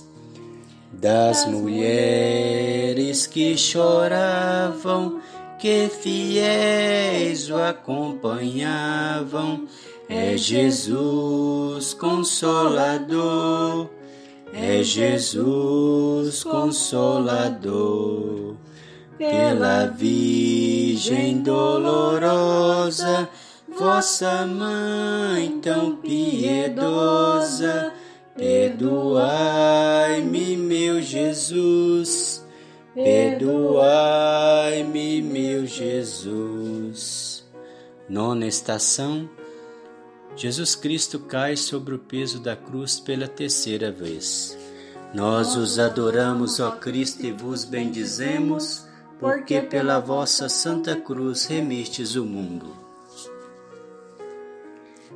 Das 1.00 1.46
mulheres 1.46 3.28
que 3.28 3.56
choravam, 3.56 5.20
que 5.56 5.88
fiéis 5.88 7.48
o 7.50 7.56
acompanhavam. 7.56 9.68
É 10.08 10.36
Jesus 10.36 11.94
Consolador, 11.94 13.88
é 14.52 14.82
Jesus 14.82 16.42
Consolador. 16.42 18.56
Pela 19.16 19.86
Virgem 19.86 21.40
dolorosa, 21.42 23.28
vossa 23.78 24.44
mãe 24.44 25.60
tão 25.60 25.94
piedosa, 25.94 27.92
perdoai-me, 28.38 30.56
meu 30.56 31.02
Jesus 31.02 32.38
Perdoai-me, 33.04 35.22
meu 35.22 35.64
Jesus. 35.64 37.46
Nona 38.08 38.48
estação: 38.48 39.30
Jesus 40.34 40.74
Cristo 40.74 41.20
cai 41.20 41.56
sobre 41.56 41.94
o 41.94 41.98
peso 41.98 42.40
da 42.40 42.56
cruz 42.56 42.98
pela 42.98 43.28
terceira 43.28 43.92
vez. 43.92 44.58
Nós 45.14 45.54
os 45.54 45.78
adoramos, 45.78 46.58
ó 46.58 46.72
Cristo, 46.72 47.24
e 47.24 47.30
vos 47.30 47.64
bendizemos, 47.64 48.84
porque 49.20 49.60
pela 49.60 50.00
vossa 50.00 50.48
santa 50.48 50.96
cruz 50.96 51.46
remistes 51.46 52.16
o 52.16 52.24
mundo. 52.24 52.76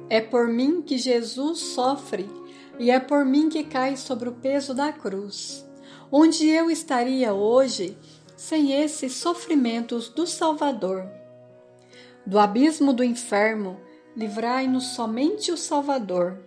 É 0.09 0.21
por 0.21 0.47
mim 0.47 0.83
que 0.83 0.99
Jesus 0.99 1.59
sofre, 1.59 2.31
e 2.83 2.91
é 2.91 2.99
por 2.99 3.25
mim 3.25 3.49
que 3.49 3.63
cai 3.63 3.97
sobre 3.97 4.29
o 4.29 4.33
peso 4.33 4.75
da 4.75 4.93
cruz. 4.93 5.65
Onde 6.11 6.49
eu 6.49 6.69
estaria 6.69 7.33
hoje 7.33 7.97
sem 8.37 8.73
esses 8.73 9.15
sofrimentos 9.15 10.09
do 10.09 10.27
Salvador? 10.27 11.09
Do 12.27 12.41
abismo 12.41 12.93
do 12.93 13.05
inferno, 13.05 13.81
livrai-nos 14.17 14.97
somente 14.97 15.53
o 15.53 15.57
Salvador. 15.57 16.45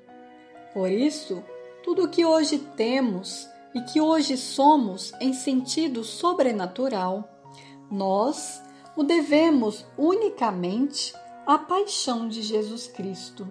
Por 0.73 0.91
isso, 0.91 1.41
tudo 1.81 2.03
o 2.03 2.09
que 2.09 2.25
hoje 2.25 2.59
temos 2.75 3.47
e 3.73 3.79
que 3.79 4.01
hoje 4.01 4.35
somos 4.35 5.13
em 5.21 5.31
sentido 5.31 6.03
sobrenatural, 6.03 7.29
nós 7.89 8.61
o 8.93 9.03
devemos 9.03 9.85
unicamente 9.97 11.13
à 11.47 11.57
paixão 11.57 12.27
de 12.27 12.41
Jesus 12.41 12.87
Cristo. 12.87 13.49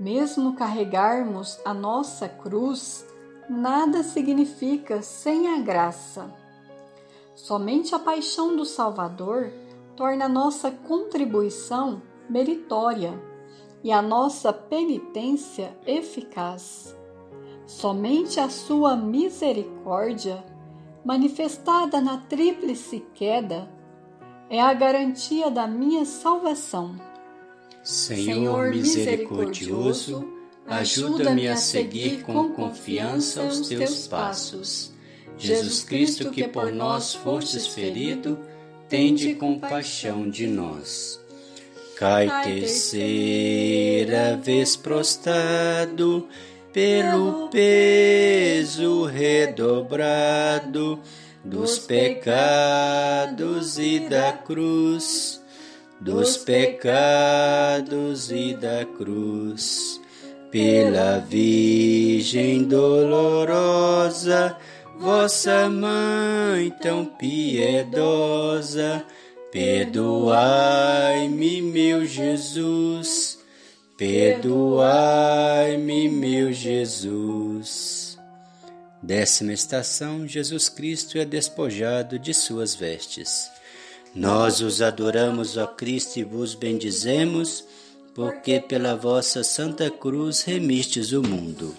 Mesmo 0.00 0.54
carregarmos 0.54 1.60
a 1.62 1.74
nossa 1.74 2.26
cruz, 2.26 3.06
nada 3.50 4.02
significa 4.02 5.02
sem 5.02 5.46
a 5.48 5.60
graça. 5.60 6.34
Somente 7.34 7.94
a 7.94 7.98
paixão 7.98 8.56
do 8.56 8.64
Salvador 8.64 9.52
torna 9.94 10.24
a 10.24 10.28
nossa 10.28 10.70
contribuição 10.70 12.00
meritória 12.30 13.12
e 13.84 13.92
a 13.92 14.00
nossa 14.00 14.54
penitência 14.54 15.76
eficaz. 15.86 16.96
Somente 17.66 18.40
a 18.40 18.48
sua 18.48 18.96
misericórdia, 18.96 20.42
manifestada 21.04 22.00
na 22.00 22.16
tríplice 22.16 23.00
queda, 23.12 23.70
é 24.48 24.62
a 24.62 24.72
garantia 24.72 25.50
da 25.50 25.66
minha 25.66 26.06
salvação. 26.06 27.09
Senhor 27.82 28.70
misericordioso, 28.70 30.28
ajuda-me 30.66 31.48
a 31.48 31.56
seguir 31.56 32.22
com 32.22 32.50
confiança 32.50 33.42
os 33.42 33.68
teus 33.68 34.06
passos. 34.06 34.92
Jesus 35.38 35.82
Cristo, 35.82 36.30
que 36.30 36.46
por 36.46 36.70
nós 36.70 37.14
fostes 37.14 37.66
ferido, 37.66 38.38
tende 38.88 39.34
compaixão 39.34 40.28
de 40.28 40.46
nós. 40.46 41.18
Cai 41.96 42.44
terceira 42.44 44.36
vez 44.36 44.76
prostrado, 44.76 46.28
pelo 46.72 47.48
peso 47.48 49.04
redobrado 49.04 51.00
dos 51.44 51.78
pecados 51.78 53.78
e 53.78 54.00
da 54.00 54.32
cruz, 54.32 55.39
dos 56.00 56.36
pecados 56.38 58.30
e 58.30 58.54
da 58.54 58.84
cruz 58.84 60.00
pela 60.50 61.18
Virgem 61.18 62.64
dolorosa, 62.64 64.56
vossa 64.98 65.68
mãe 65.70 66.70
tão 66.80 67.04
piedosa, 67.06 69.04
perdoai-me, 69.52 69.92
meu 71.62 72.04
Jesus, 72.04 73.38
perdoai-me, 73.96 74.48
meu 76.08 76.52
Jesus. 76.52 78.18
Décima 79.02 79.52
estação: 79.52 80.26
Jesus 80.26 80.68
Cristo 80.68 81.16
é 81.16 81.24
despojado 81.24 82.18
de 82.18 82.34
suas 82.34 82.74
vestes. 82.74 83.50
Nós 84.14 84.60
os 84.60 84.82
adoramos, 84.82 85.56
ó 85.56 85.66
Cristo, 85.68 86.18
e 86.18 86.24
vos 86.24 86.54
bendizemos, 86.54 87.64
porque 88.14 88.60
pela 88.60 88.96
vossa 88.96 89.44
Santa 89.44 89.88
Cruz 89.88 90.42
remistes 90.42 91.12
o 91.12 91.22
mundo. 91.22 91.74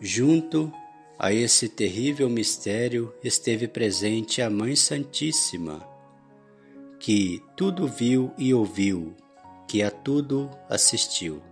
Junto 0.00 0.72
a 1.18 1.32
esse 1.32 1.68
terrível 1.68 2.28
mistério 2.28 3.12
esteve 3.22 3.68
presente 3.68 4.40
a 4.40 4.48
Mãe 4.48 4.74
Santíssima, 4.76 5.86
que 6.98 7.42
tudo 7.54 7.86
viu 7.86 8.32
e 8.38 8.54
ouviu, 8.54 9.14
que 9.68 9.82
a 9.82 9.90
tudo 9.90 10.50
assistiu. 10.70 11.42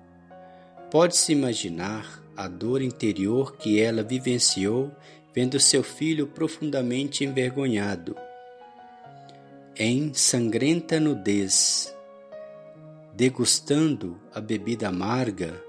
Pode-se 0.90 1.32
imaginar 1.32 2.22
a 2.36 2.48
dor 2.48 2.82
interior 2.82 3.56
que 3.56 3.80
ela 3.80 4.02
vivenciou 4.02 4.90
vendo 5.34 5.58
seu 5.58 5.82
filho 5.82 6.28
profundamente 6.28 7.24
envergonhado, 7.24 8.16
em 9.76 10.14
sangrenta 10.14 11.00
nudez, 11.00 11.92
degustando 13.12 14.20
a 14.32 14.40
bebida 14.40 14.88
amarga. 14.88 15.60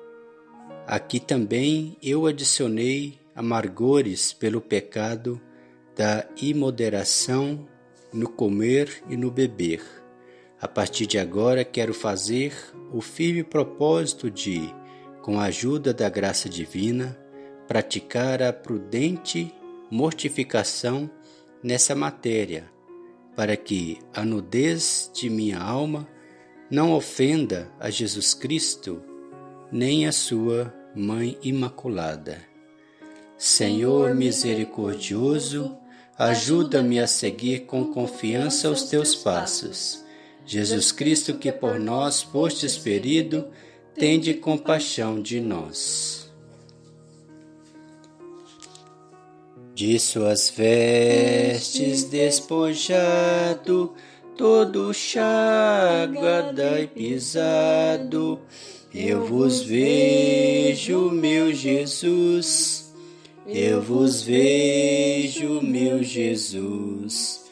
Aqui 0.85 1.19
também 1.19 1.97
eu 2.03 2.27
adicionei 2.27 3.19
amargores 3.35 4.31
pelo 4.31 4.61
pecado 4.61 5.41
da 5.95 6.27
imoderação 6.39 7.67
no 8.13 8.29
comer 8.29 9.03
e 9.09 9.17
no 9.17 9.31
beber. 9.31 9.81
A 10.61 10.67
partir 10.67 11.07
de 11.07 11.17
agora 11.17 11.65
quero 11.65 11.93
fazer 11.93 12.53
o 12.93 13.01
firme 13.01 13.43
propósito 13.43 14.29
de, 14.29 14.61
com 15.21 15.39
a 15.39 15.45
ajuda 15.45 15.93
da 15.93 16.07
graça 16.07 16.47
divina, 16.47 17.17
praticar 17.67 18.41
a 18.41 18.53
prudente 18.53 19.53
mortificação 19.89 21.09
nessa 21.63 21.95
matéria, 21.95 22.69
para 23.35 23.55
que 23.57 23.99
a 24.13 24.23
nudez 24.23 25.09
de 25.13 25.29
minha 25.29 25.59
alma 25.59 26.07
não 26.69 26.93
ofenda 26.93 27.71
a 27.79 27.89
Jesus 27.89 28.33
Cristo 28.33 29.01
nem 29.71 30.07
a 30.07 30.11
sua 30.11 30.73
Mãe 30.95 31.37
Imaculada. 31.43 32.41
Senhor 33.37 34.15
misericordioso, 34.15 35.77
ajuda-me 36.17 36.99
a 36.99 37.07
seguir 37.07 37.65
com 37.65 37.91
confiança 37.91 38.69
os 38.69 38.83
teus 38.83 39.13
passos. 39.13 40.05
Jesus 40.45 40.91
Cristo, 40.91 41.33
que 41.33 41.51
por 41.51 41.79
nós 41.79 42.21
fostes 42.21 42.77
ferido, 42.77 43.49
tende 43.95 44.33
compaixão 44.33 45.21
de 45.21 45.41
nós. 45.41 46.24
De 49.75 49.99
suas 49.99 50.49
vestes 50.49 52.05
despojado, 52.05 53.93
todo 54.35 54.91
chaga 54.93 56.53
e 56.81 56.87
pisado, 56.87 58.39
eu 58.93 59.25
vos 59.25 59.61
vejo, 59.61 61.11
meu 61.11 61.53
Jesus 61.53 62.85
eu 63.47 63.79
vos 63.79 64.23
vejo, 64.23 65.61
meu 65.61 66.01
Jesus, 66.03 67.45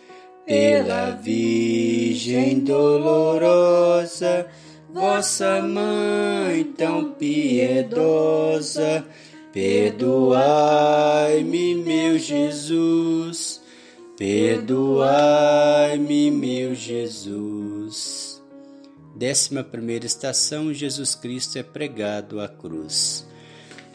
pela 0.43 1.11
Virgem 1.11 2.61
dolorosa, 2.61 4.47
vossa 4.91 5.61
mãe 5.61 6.63
tão 6.75 7.11
piedosa. 7.11 9.05
Perdoai-me, 9.53 11.45
meu 11.75 12.17
Jesus, 12.17 13.61
perdoai-me, 14.17 15.11
meu 16.31 16.73
Jesus. 16.73 18.41
Décima 19.15 19.63
primeira 19.63 20.07
estação: 20.07 20.73
Jesus 20.73 21.13
Cristo 21.13 21.59
é 21.59 21.63
pregado 21.63 22.39
à 22.41 22.47
cruz. 22.47 23.27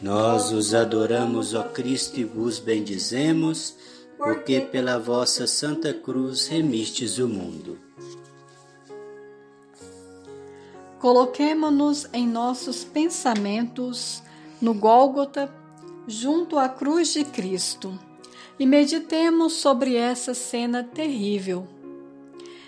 Nós 0.01 0.53
os 0.53 0.73
adoramos, 0.73 1.53
ó 1.53 1.63
Cristo, 1.63 2.21
e 2.21 2.23
vos 2.23 2.57
bendizemos, 2.57 3.75
porque 4.17 4.61
pela 4.61 4.97
vossa 4.97 5.45
Santa 5.45 5.93
Cruz 5.93 6.47
remistes 6.47 7.17
o 7.17 7.27
mundo. 7.27 7.77
Coloquemo-nos 10.99 12.07
em 12.13 12.25
nossos 12.25 12.85
pensamentos 12.85 14.23
no 14.61 14.73
Gólgota, 14.73 15.53
junto 16.07 16.57
à 16.57 16.67
cruz 16.67 17.13
de 17.13 17.23
Cristo, 17.23 17.97
e 18.59 18.65
meditemos 18.65 19.53
sobre 19.53 19.95
essa 19.95 20.33
cena 20.33 20.83
terrível. 20.83 21.67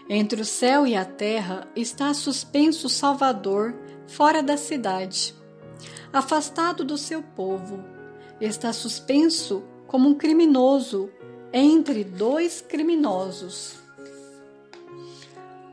Entre 0.10 0.42
o 0.42 0.46
céu 0.46 0.86
e 0.86 0.96
a 0.96 1.06
terra 1.06 1.68
está 1.76 2.14
suspenso 2.14 2.88
o 2.88 2.90
Salvador 2.90 3.74
fora 4.08 4.42
da 4.42 4.58
cidade 4.58 5.36
afastado 6.14 6.84
do 6.84 6.98
seu 6.98 7.22
povo. 7.22 7.84
Está 8.40 8.74
suspenso 8.74 9.64
como 9.88 10.10
um 10.10 10.16
criminoso 10.16 11.10
entre 11.54 12.04
dois 12.04 12.62
criminosos. 12.62 13.80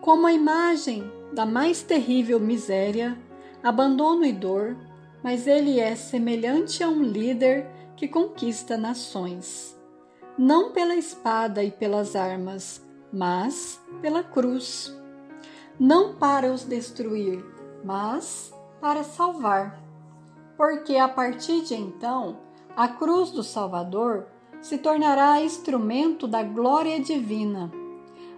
Como 0.01 0.27
a 0.27 0.33
imagem 0.33 1.11
da 1.33 1.45
mais 1.45 1.83
terrível 1.83 2.39
miséria, 2.41 3.19
abandono 3.63 4.25
e 4.25 4.33
dor, 4.33 4.77
mas 5.23 5.47
ele 5.47 5.81
é 5.81 5.95
semelhante 5.95 6.83
a 6.83 6.89
um 6.89 7.03
líder 7.03 7.67
que 7.97 8.07
conquista 8.07 8.77
nações, 8.77 9.77
não 10.39 10.73
pela 10.73 10.95
espada 10.95 11.63
e 11.65 11.71
pelas 11.71 12.15
armas, 12.15 12.85
mas 13.13 13.81
pela 14.01 14.23
cruz. 14.23 14.95
Não 15.79 16.15
para 16.15 16.53
os 16.53 16.65
destruir, 16.65 17.45
mas 17.85 18.53
para 18.81 19.03
salvar 19.05 19.89
porque 20.59 20.97
a 20.97 21.09
partir 21.09 21.63
de 21.63 21.75
então 21.75 22.37
a 22.77 22.89
cruz 22.89 23.31
do 23.31 23.45
Salvador 23.45 24.27
se 24.61 24.77
tornará 24.77 25.41
instrumento 25.41 26.27
da 26.27 26.43
glória 26.43 27.01
divina, 27.01 27.71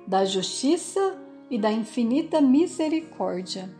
da 0.07 0.27
justiça 0.27 1.19
e 1.51 1.59
da 1.59 1.73
infinita 1.73 2.41
misericórdia. 2.43 3.75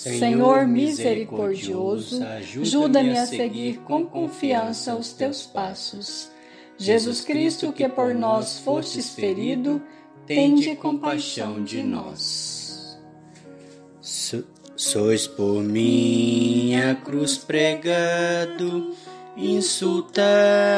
Senhor 0.00 0.66
misericordioso, 0.66 2.24
ajuda-me 2.24 3.18
a 3.18 3.26
seguir 3.26 3.80
com 3.80 4.06
confiança 4.06 4.96
os 4.96 5.12
teus 5.12 5.44
passos. 5.44 6.30
Jesus 6.78 7.20
Cristo, 7.20 7.70
que 7.70 7.86
por 7.86 8.14
nós 8.14 8.60
fostes 8.60 9.10
ferido, 9.10 9.82
tende 10.26 10.74
compaixão 10.76 11.62
de 11.62 11.82
nós. 11.82 12.98
Sois 14.74 15.26
por 15.26 15.62
minha 15.62 16.94
cruz 16.94 17.36
pregado, 17.36 18.94
insultado, 19.36 20.70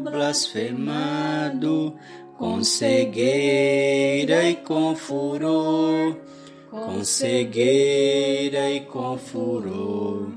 blasfemado, 0.00 1.94
com 2.36 2.64
cegueira 2.64 4.42
e 4.48 4.56
com 4.56 4.96
furor, 4.96 6.16
com 6.70 7.04
cegueira 7.04 8.70
e 8.70 8.80
com 8.80 9.18
furor, 9.18 10.28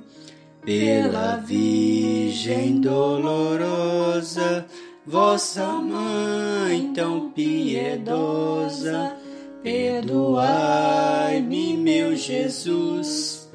pela 0.65 1.37
Virgem 1.37 2.81
dolorosa, 2.81 4.65
vossa 5.05 5.65
mãe 5.67 6.91
tão 6.93 7.31
piedosa 7.31 9.15
Perdoai-me, 9.63 11.77
meu 11.77 12.17
Jesus, 12.17 13.47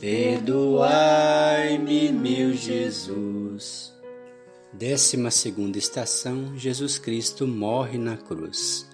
perdoai-me, 0.00 2.10
meu 2.10 2.52
Jesus. 2.52 3.94
Décima 4.72 5.30
segunda 5.30 5.78
estação: 5.78 6.58
Jesus 6.58 6.98
Cristo 6.98 7.46
morre 7.46 7.98
na 7.98 8.16
cruz. 8.16 8.84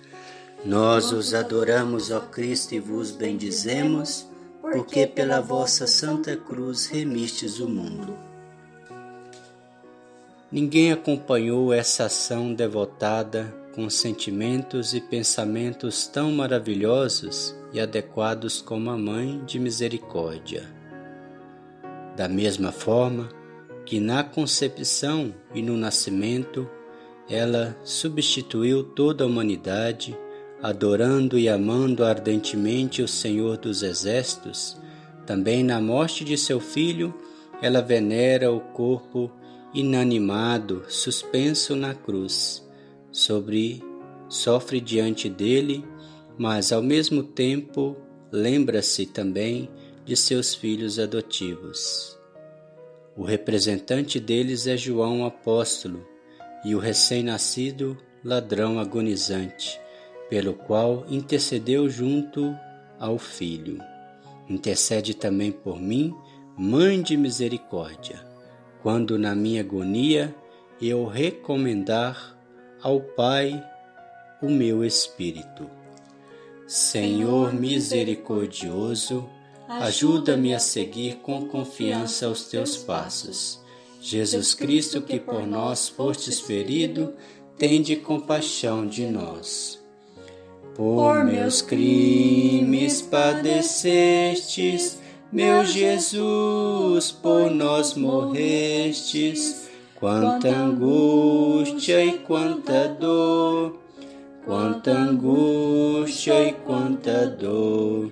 Nós 0.65 1.11
os 1.11 1.33
adoramos, 1.33 2.11
ó 2.11 2.21
Cristo, 2.21 2.75
e 2.75 2.81
vos 2.81 3.11
bendizemos, 3.11 4.29
porque 4.61 5.07
pela 5.07 5.41
vossa 5.41 5.87
santa 5.87 6.37
cruz 6.37 6.87
remistes 6.87 7.61
o 7.61 7.69
mundo. 7.69 8.17
Ninguém 10.53 10.93
acompanhou 10.93 11.73
essa 11.73 12.07
ação 12.07 12.53
devotada 12.53 13.55
com 13.75 13.89
sentimentos 13.89 14.93
e 14.95 15.01
pensamentos 15.01 16.07
tão 16.07 16.33
maravilhosos 16.33 17.55
e 17.73 17.81
adequados 17.81 18.61
como 18.61 18.91
a 18.91 18.99
Mãe 18.99 19.43
de 19.47 19.59
Misericórdia. 19.59 20.65
Da 22.17 22.29
mesma 22.29 22.73
forma 22.73 23.29
que 23.87 24.01
na 24.01 24.23
concepção 24.23 25.33
e 25.55 25.63
no 25.63 25.77
nascimento 25.77 26.69
ela 27.29 27.77
substituiu 27.85 28.83
toda 28.83 29.23
a 29.23 29.27
humanidade, 29.27 30.19
adorando 30.63 31.39
e 31.39 31.49
amando 31.49 32.05
ardentemente 32.05 33.03
o 33.03 33.09
Senhor 33.09 33.57
dos 33.57 33.83
Exércitos, 33.83 34.77
também 35.27 35.63
na 35.63 35.81
morte 35.81 36.25
de 36.25 36.37
seu 36.37 36.61
filho, 36.61 37.15
ela 37.63 37.81
venera 37.81 38.53
o 38.53 38.61
corpo 38.61 39.31
inanimado, 39.73 40.85
suspenso 40.89 41.77
na 41.77 41.95
cruz, 41.95 42.67
sobre 43.13 43.83
sofre 44.29 44.81
diante 44.81 45.29
dele, 45.29 45.85
mas 46.39 46.73
ao 46.73 46.83
mesmo 46.83 47.23
tempo 47.23 47.97
lembra-se 48.33 49.07
também 49.07 49.69
de 50.05 50.17
seus 50.17 50.55
filhos 50.55 50.99
adotivos. 50.99 52.19
O 53.17 53.23
representante 53.23 54.19
deles 54.19 54.67
é 54.67 54.77
João 54.77 55.25
apóstolo 55.25 56.07
e 56.65 56.75
o 56.75 56.79
recém-nascido 56.79 57.97
ladrão 58.25 58.79
agonizante, 58.79 59.81
pelo 60.31 60.55
qual 60.55 61.05
intercedeu 61.11 61.91
junto 61.91 62.57
ao 62.99 63.19
Filho. 63.19 63.83
Intercede 64.49 65.13
também 65.13 65.51
por 65.51 65.81
mim, 65.81 66.15
Mãe 66.57 67.01
de 67.01 67.17
misericórdia, 67.17 68.21
quando 68.83 69.19
na 69.19 69.35
minha 69.35 69.63
agonia 69.63 70.35
eu 70.81 71.07
recomendar 71.07 72.39
ao 72.83 73.01
Pai 73.01 73.65
o 74.43 74.51
meu 74.51 74.85
espírito. 74.85 75.71
Senhor 76.67 77.55
misericordioso, 77.55 79.27
ajuda-me 79.69 80.55
a 80.55 80.59
seguir 80.59 81.17
com 81.17 81.47
confiança 81.47 82.29
os 82.29 82.45
teus 82.45 82.77
passos. 82.77 83.59
Jesus 84.01 84.55
Cristo, 84.55 85.01
que 85.01 85.19
por 85.19 85.47
nós 85.47 85.89
fostes 85.89 86.41
ferido, 86.41 87.15
tende 87.57 87.97
compaixão 87.97 88.87
de 88.87 89.07
nós. 89.07 89.80
Por 90.75 91.25
meus 91.25 91.61
crimes 91.63 93.03
padecestes, 93.03 94.99
meu 95.33 95.65
Jesus, 95.65 97.11
por 97.11 97.51
nós 97.51 97.95
morrestes. 97.95 99.69
Quanta 99.97 100.49
angústia 100.49 102.05
e 102.05 102.19
quanta 102.21 102.89
dor, 102.89 103.79
quanta 104.47 104.91
angústia 104.91 106.43
e 106.49 106.53
quanta 106.53 107.27
dor 107.27 108.11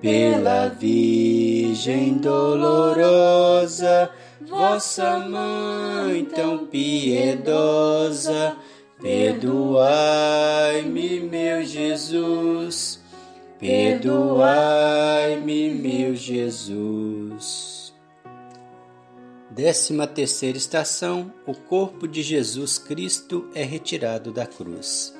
pela 0.00 0.68
Virgem 0.68 2.14
dolorosa, 2.14 4.10
vossa 4.48 5.18
mãe 5.18 6.24
tão 6.24 6.66
piedosa, 6.66 8.56
perdoai-me, 9.00 10.00
meu 11.20 11.64
Jesus, 11.64 13.00
perdoai-me, 13.58 14.50
meu 15.70 16.14
Jesus. 16.14 17.92
Décima 19.50 20.06
terceira 20.06 20.56
estação: 20.58 21.32
o 21.46 21.54
corpo 21.54 22.06
de 22.06 22.22
Jesus 22.22 22.78
Cristo 22.78 23.50
é 23.54 23.64
retirado 23.64 24.30
da 24.32 24.46
cruz. 24.46 25.14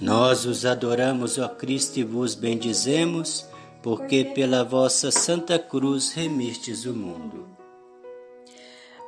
Nós 0.00 0.46
os 0.46 0.64
adoramos, 0.66 1.38
ó 1.38 1.48
Cristo, 1.48 1.98
e 1.98 2.04
vos 2.04 2.34
bendizemos 2.34 3.46
porque 3.82 4.24
pela 4.24 4.64
vossa 4.64 5.12
Santa 5.12 5.60
Cruz 5.60 6.12
remistes 6.12 6.84
o 6.86 6.92
mundo. 6.92 7.46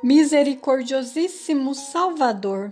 Misericordiosíssimo 0.01 1.75
Salvador, 1.75 2.71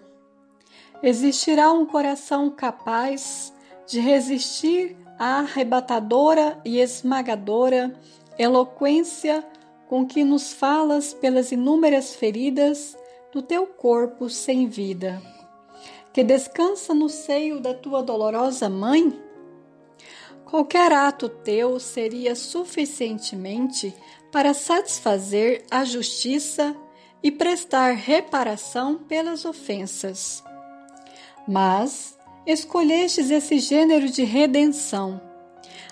existirá 1.01 1.71
um 1.71 1.85
coração 1.85 2.49
capaz 2.49 3.53
de 3.85 3.99
resistir 3.99 4.97
à 5.17 5.39
arrebatadora 5.39 6.59
e 6.65 6.79
esmagadora 6.79 7.93
eloquência 8.37 9.43
com 9.87 10.05
que 10.05 10.23
nos 10.23 10.53
falas 10.53 11.13
pelas 11.13 11.51
inúmeras 11.51 12.15
feridas 12.15 12.97
do 13.31 13.41
teu 13.41 13.65
corpo 13.65 14.29
sem 14.29 14.67
vida, 14.67 15.21
que 16.11 16.23
descansa 16.23 16.93
no 16.93 17.09
seio 17.09 17.59
da 17.59 17.73
tua 17.73 18.03
dolorosa 18.03 18.69
mãe? 18.69 19.17
Qualquer 20.45 20.91
ato 20.91 21.27
teu 21.27 21.79
seria 21.79 22.35
suficientemente 22.35 23.93
para 24.31 24.53
satisfazer 24.53 25.65
a 25.69 25.83
justiça 25.83 26.75
e 27.21 27.31
prestar 27.31 27.91
reparação 27.91 28.95
pelas 28.95 29.43
ofensas. 29.43 30.43
Mas 31.47 32.17
escolhestes 32.45 33.31
esse 33.31 33.59
gênero 33.59 34.09
de 34.09 34.23
redenção, 34.23 35.21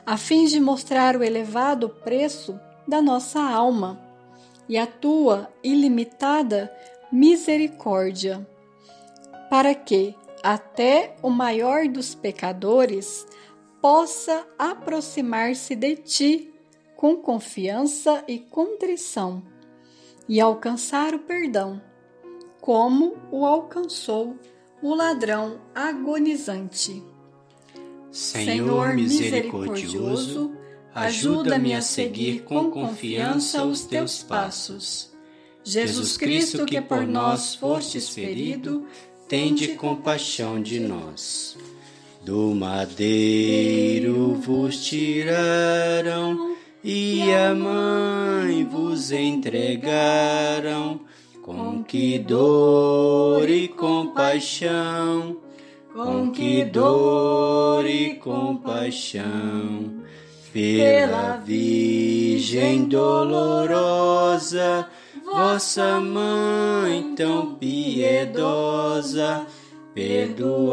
a 0.05 0.17
fim 0.17 0.45
de 0.45 0.59
mostrar 0.59 1.15
o 1.15 1.23
elevado 1.23 1.89
preço 1.89 2.59
da 2.87 3.01
nossa 3.01 3.41
alma 3.41 3.99
e 4.67 4.77
a 4.77 4.85
tua 4.85 5.49
ilimitada 5.63 6.71
misericórdia, 7.11 8.45
para 9.49 9.73
que 9.73 10.15
até 10.43 11.15
o 11.23 11.29
maior 11.29 11.87
dos 11.87 12.13
pecadores 12.13 13.25
possa 13.81 14.45
aproximar-se 14.57 15.75
de 15.75 15.95
ti 15.95 16.53
com 16.95 17.15
confiança 17.15 18.23
e 18.27 18.39
contrição 18.39 19.43
e 20.27 20.41
alcançar 20.41 21.13
o 21.13 21.19
perdão, 21.19 21.81
como 22.59 23.15
o 23.31 23.45
alcançou 23.45 24.35
o 24.85 24.93
ladrão 24.93 25.57
agonizante. 25.73 27.01
Senhor 28.11 28.93
misericordioso, 28.93 30.53
ajuda-me 30.93 31.73
a 31.73 31.81
seguir 31.81 32.43
com 32.43 32.69
confiança 32.69 33.65
os 33.65 33.81
teus 33.81 34.21
passos. 34.21 35.11
Jesus 35.63 36.15
Cristo, 36.17 36.67
que 36.67 36.79
por 36.79 37.07
nós 37.07 37.55
fostes 37.55 38.09
ferido, 38.09 38.85
tende 39.27 39.69
compaixão 39.69 40.61
de 40.61 40.79
nós. 40.79 41.57
Do 42.23 42.53
madeiro 42.53 44.35
vos 44.35 44.85
tiraram 44.85 46.55
e 46.83 47.23
a 47.33 47.55
mãe 47.55 48.63
vos 48.63 49.11
entregaram, 49.11 51.01
com 51.45 51.83
que 51.83 52.17
dor 52.17 53.47
e 53.47 53.67
compaixão, 53.67 55.37
com 55.93 56.31
que 56.31 56.65
dor 56.65 57.85
e 57.85 58.15
compaixão, 58.15 60.01
pela 60.51 61.37
Virgem 61.37 62.85
dolorosa, 62.85 64.87
vossa 65.23 65.99
mãe 65.99 67.13
tão 67.15 67.53
piedosa, 67.53 69.45
Perdoai-me, 69.93 70.65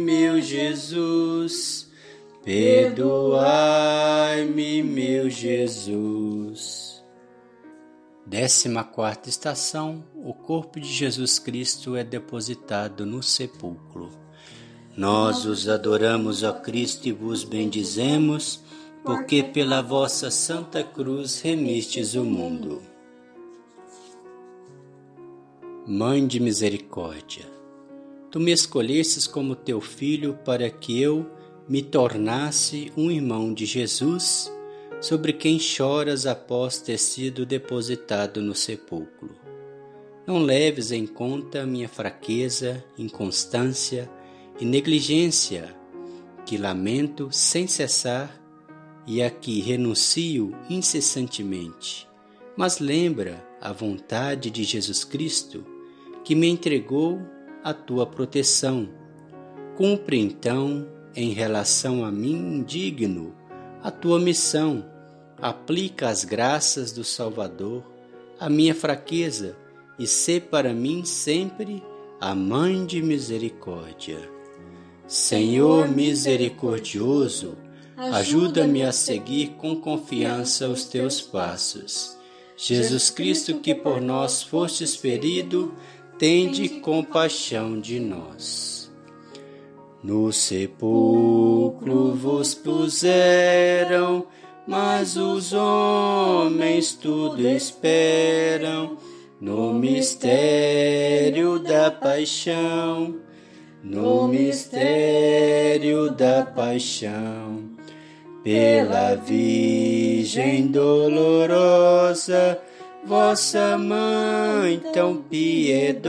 meu 0.00 0.40
Jesus, 0.40 1.90
perdoai-me, 2.42 3.42
meu 4.82 5.28
Jesus. 5.30 6.29
Décima 8.30 8.84
quarta 8.84 9.28
estação: 9.28 10.04
o 10.14 10.32
corpo 10.32 10.78
de 10.78 10.86
Jesus 10.86 11.40
Cristo 11.40 11.96
é 11.96 12.04
depositado 12.04 13.04
no 13.04 13.24
sepulcro. 13.24 14.08
Nós 14.96 15.44
os 15.44 15.68
adoramos, 15.68 16.44
ó 16.44 16.52
Cristo, 16.52 17.08
e 17.08 17.12
vos 17.12 17.42
bendizemos, 17.42 18.62
porque 19.04 19.42
pela 19.42 19.82
vossa 19.82 20.30
santa 20.30 20.84
cruz 20.84 21.40
remistes 21.40 22.14
o 22.14 22.24
mundo. 22.24 22.80
Mãe 25.84 26.24
de 26.24 26.38
misericórdia, 26.38 27.46
Tu 28.30 28.38
me 28.38 28.52
escolhestes 28.52 29.26
como 29.26 29.56
teu 29.56 29.80
filho 29.80 30.38
para 30.44 30.70
que 30.70 31.02
eu 31.02 31.28
me 31.68 31.82
tornasse 31.82 32.92
um 32.96 33.10
irmão 33.10 33.52
de 33.52 33.66
Jesus, 33.66 34.52
sobre 35.00 35.32
quem 35.32 35.58
choras 35.58 36.26
após 36.26 36.78
ter 36.80 36.98
sido 36.98 37.46
depositado 37.46 38.42
no 38.42 38.54
sepulcro. 38.54 39.30
Não 40.26 40.38
leves 40.38 40.92
em 40.92 41.06
conta 41.06 41.66
minha 41.66 41.88
fraqueza, 41.88 42.84
inconstância 42.98 44.10
e 44.60 44.64
negligência, 44.64 45.74
que 46.44 46.58
lamento 46.58 47.28
sem 47.32 47.66
cessar 47.66 48.40
e 49.06 49.22
a 49.22 49.30
que 49.30 49.60
renuncio 49.60 50.54
incessantemente. 50.68 52.06
Mas 52.56 52.78
lembra 52.78 53.44
a 53.60 53.72
vontade 53.72 54.50
de 54.50 54.64
Jesus 54.64 55.04
Cristo, 55.04 55.64
que 56.22 56.34
me 56.34 56.48
entregou 56.48 57.20
a 57.64 57.72
tua 57.72 58.06
proteção. 58.06 58.88
Cumpre 59.76 60.18
então, 60.18 60.86
em 61.14 61.30
relação 61.32 62.04
a 62.04 62.12
mim 62.12 62.36
indigno, 62.58 63.34
a 63.82 63.90
tua 63.90 64.18
missão. 64.20 64.89
Aplica 65.42 66.08
as 66.08 66.24
graças 66.24 66.92
do 66.92 67.02
Salvador 67.02 67.82
à 68.38 68.48
minha 68.48 68.74
fraqueza 68.74 69.56
e 69.98 70.06
sê 70.06 70.40
para 70.40 70.72
mim 70.72 71.04
sempre 71.04 71.82
a 72.20 72.34
mãe 72.34 72.84
de 72.84 73.02
misericórdia. 73.02 74.18
Senhor 75.06 75.88
misericordioso, 75.88 77.56
ajuda-me 77.96 78.82
a 78.82 78.92
seguir 78.92 79.54
com 79.58 79.76
confiança 79.76 80.68
os 80.68 80.84
teus 80.84 81.20
passos. 81.20 82.16
Jesus 82.56 83.08
Cristo, 83.10 83.54
que 83.54 83.74
por 83.74 84.00
nós 84.00 84.42
fostes 84.42 84.94
ferido, 84.94 85.74
tende 86.18 86.68
compaixão 86.68 87.80
de 87.80 87.98
nós. 87.98 88.92
No 90.02 90.32
sepulcro 90.32 92.12
vos 92.14 92.54
puseram, 92.54 94.26
mas 94.66 95.16
os 95.16 95.52
homens 95.52 96.94
tudo 96.94 97.46
esperam 97.46 98.96
no 99.40 99.72
mistério 99.72 101.58
da 101.58 101.90
paixão, 101.90 103.14
no 103.82 104.28
mistério 104.28 106.10
da 106.10 106.44
paixão 106.44 107.70
pela 108.42 109.14
Virgem 109.16 110.66
dolorosa, 110.68 112.58
vossa 113.04 113.76
mãe 113.76 114.80
tão 114.92 115.16
piedosa, 115.16 116.02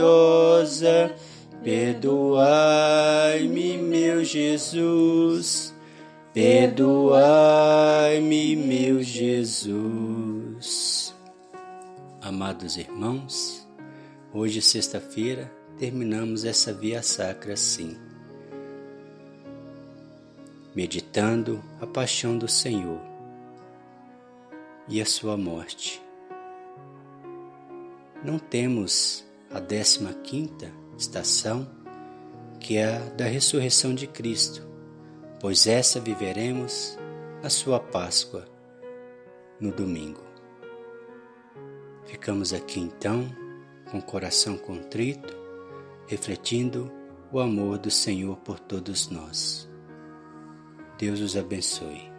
perdoai-me, 1.62 2.56
meu 3.76 4.24
Jesus, 4.24 5.71
perdoai-me, 6.32 7.16
meu 8.56 9.02
Jesus. 9.02 10.32
Amados 12.20 12.76
irmãos, 12.76 13.66
hoje, 14.32 14.60
sexta-feira, 14.62 15.52
terminamos 15.78 16.44
essa 16.44 16.72
via 16.72 17.02
sacra 17.02 17.54
assim 17.54 17.96
meditando 20.74 21.62
a 21.80 21.86
paixão 21.86 22.36
do 22.36 22.48
Senhor 22.48 23.00
e 24.88 25.00
a 25.00 25.06
sua 25.06 25.36
morte. 25.36 26.02
Não 28.24 28.38
temos 28.38 29.24
a 29.50 29.60
décima 29.60 30.14
quinta 30.14 30.72
estação, 30.96 31.68
que 32.58 32.76
é 32.76 32.96
a 32.96 32.98
da 33.10 33.26
ressurreição 33.26 33.94
de 33.94 34.06
Cristo, 34.06 34.66
pois 35.42 35.66
essa 35.66 35.98
viveremos 35.98 36.96
na 37.42 37.50
sua 37.50 37.80
Páscoa, 37.80 38.46
no 39.58 39.72
domingo. 39.72 40.22
Ficamos 42.06 42.52
aqui 42.52 42.78
então 42.78 43.26
com 43.90 43.98
o 43.98 44.02
coração 44.02 44.56
contrito, 44.56 45.34
refletindo 46.06 46.92
o 47.32 47.40
amor 47.40 47.76
do 47.76 47.90
Senhor 47.90 48.36
por 48.38 48.60
todos 48.60 49.10
nós. 49.10 49.68
Deus 50.96 51.18
os 51.18 51.36
abençoe. 51.36 52.11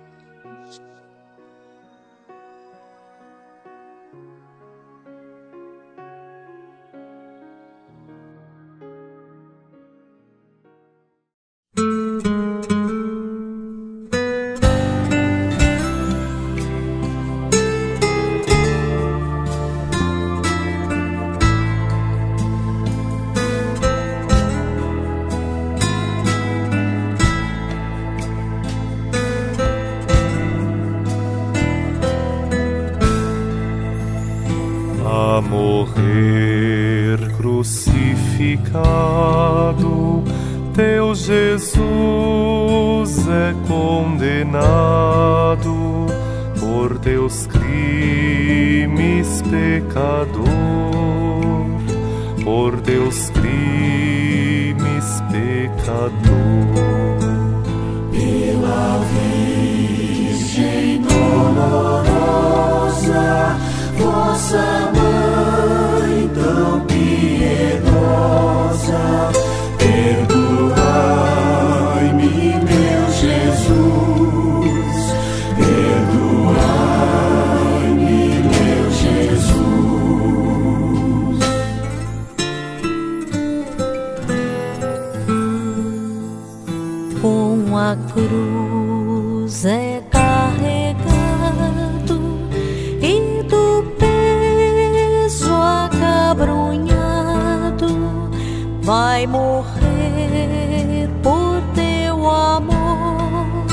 Por 101.22 101.62
teu 101.76 102.30
amor, 102.30 103.66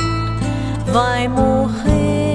vai 0.93 1.29
morrer 1.29 2.30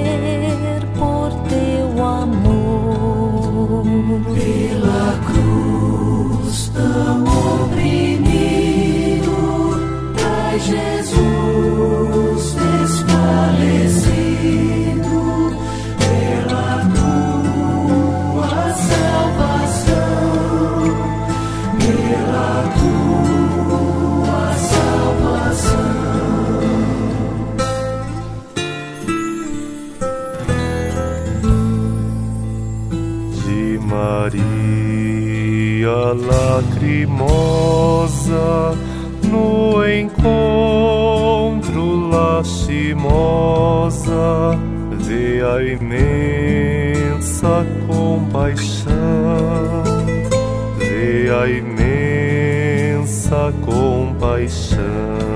lacrimosa 36.12 37.24
no 39.24 39.82
encontro 39.88 42.08
lastimosa 42.08 43.06
vê 45.00 45.42
a 45.42 45.62
imensa 45.62 47.66
compaixão 47.86 48.92
vê 50.78 51.30
a 51.30 51.48
imensa 51.48 53.52
compaixão 53.64 55.35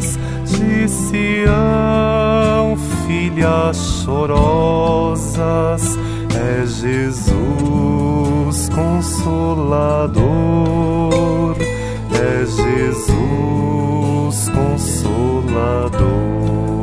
filhas 0.00 0.18
de 0.46 0.88
Sião, 0.88 2.76
filhas 3.06 3.76
chorosas, 4.04 5.98
é 6.34 6.64
Jesus 6.66 8.68
Consolador, 8.70 10.22
é 12.12 12.46
Jesus 12.46 14.48
Consolador. 14.48 16.81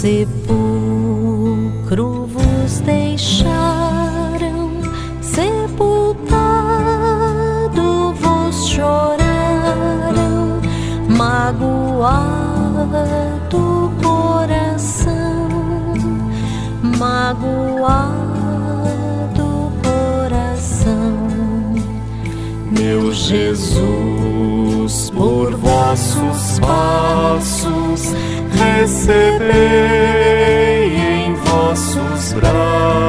sepulcro 0.00 1.26
vos 2.28 2.78
deixaram, 2.84 4.70
sepultado 5.20 6.28
vos 8.14 8.68
choraram, 8.68 10.60
magoado 11.08 12.22
coração, 14.00 15.48
magoado 16.96 18.12
coração, 19.82 21.18
meu 22.70 23.12
Jesus, 23.12 25.10
por 25.10 25.56
vossos 25.56 26.60
passos 26.60 27.57
recebei 28.52 29.56
em 30.96 31.34
vossos 31.34 32.32
braços. 32.32 33.07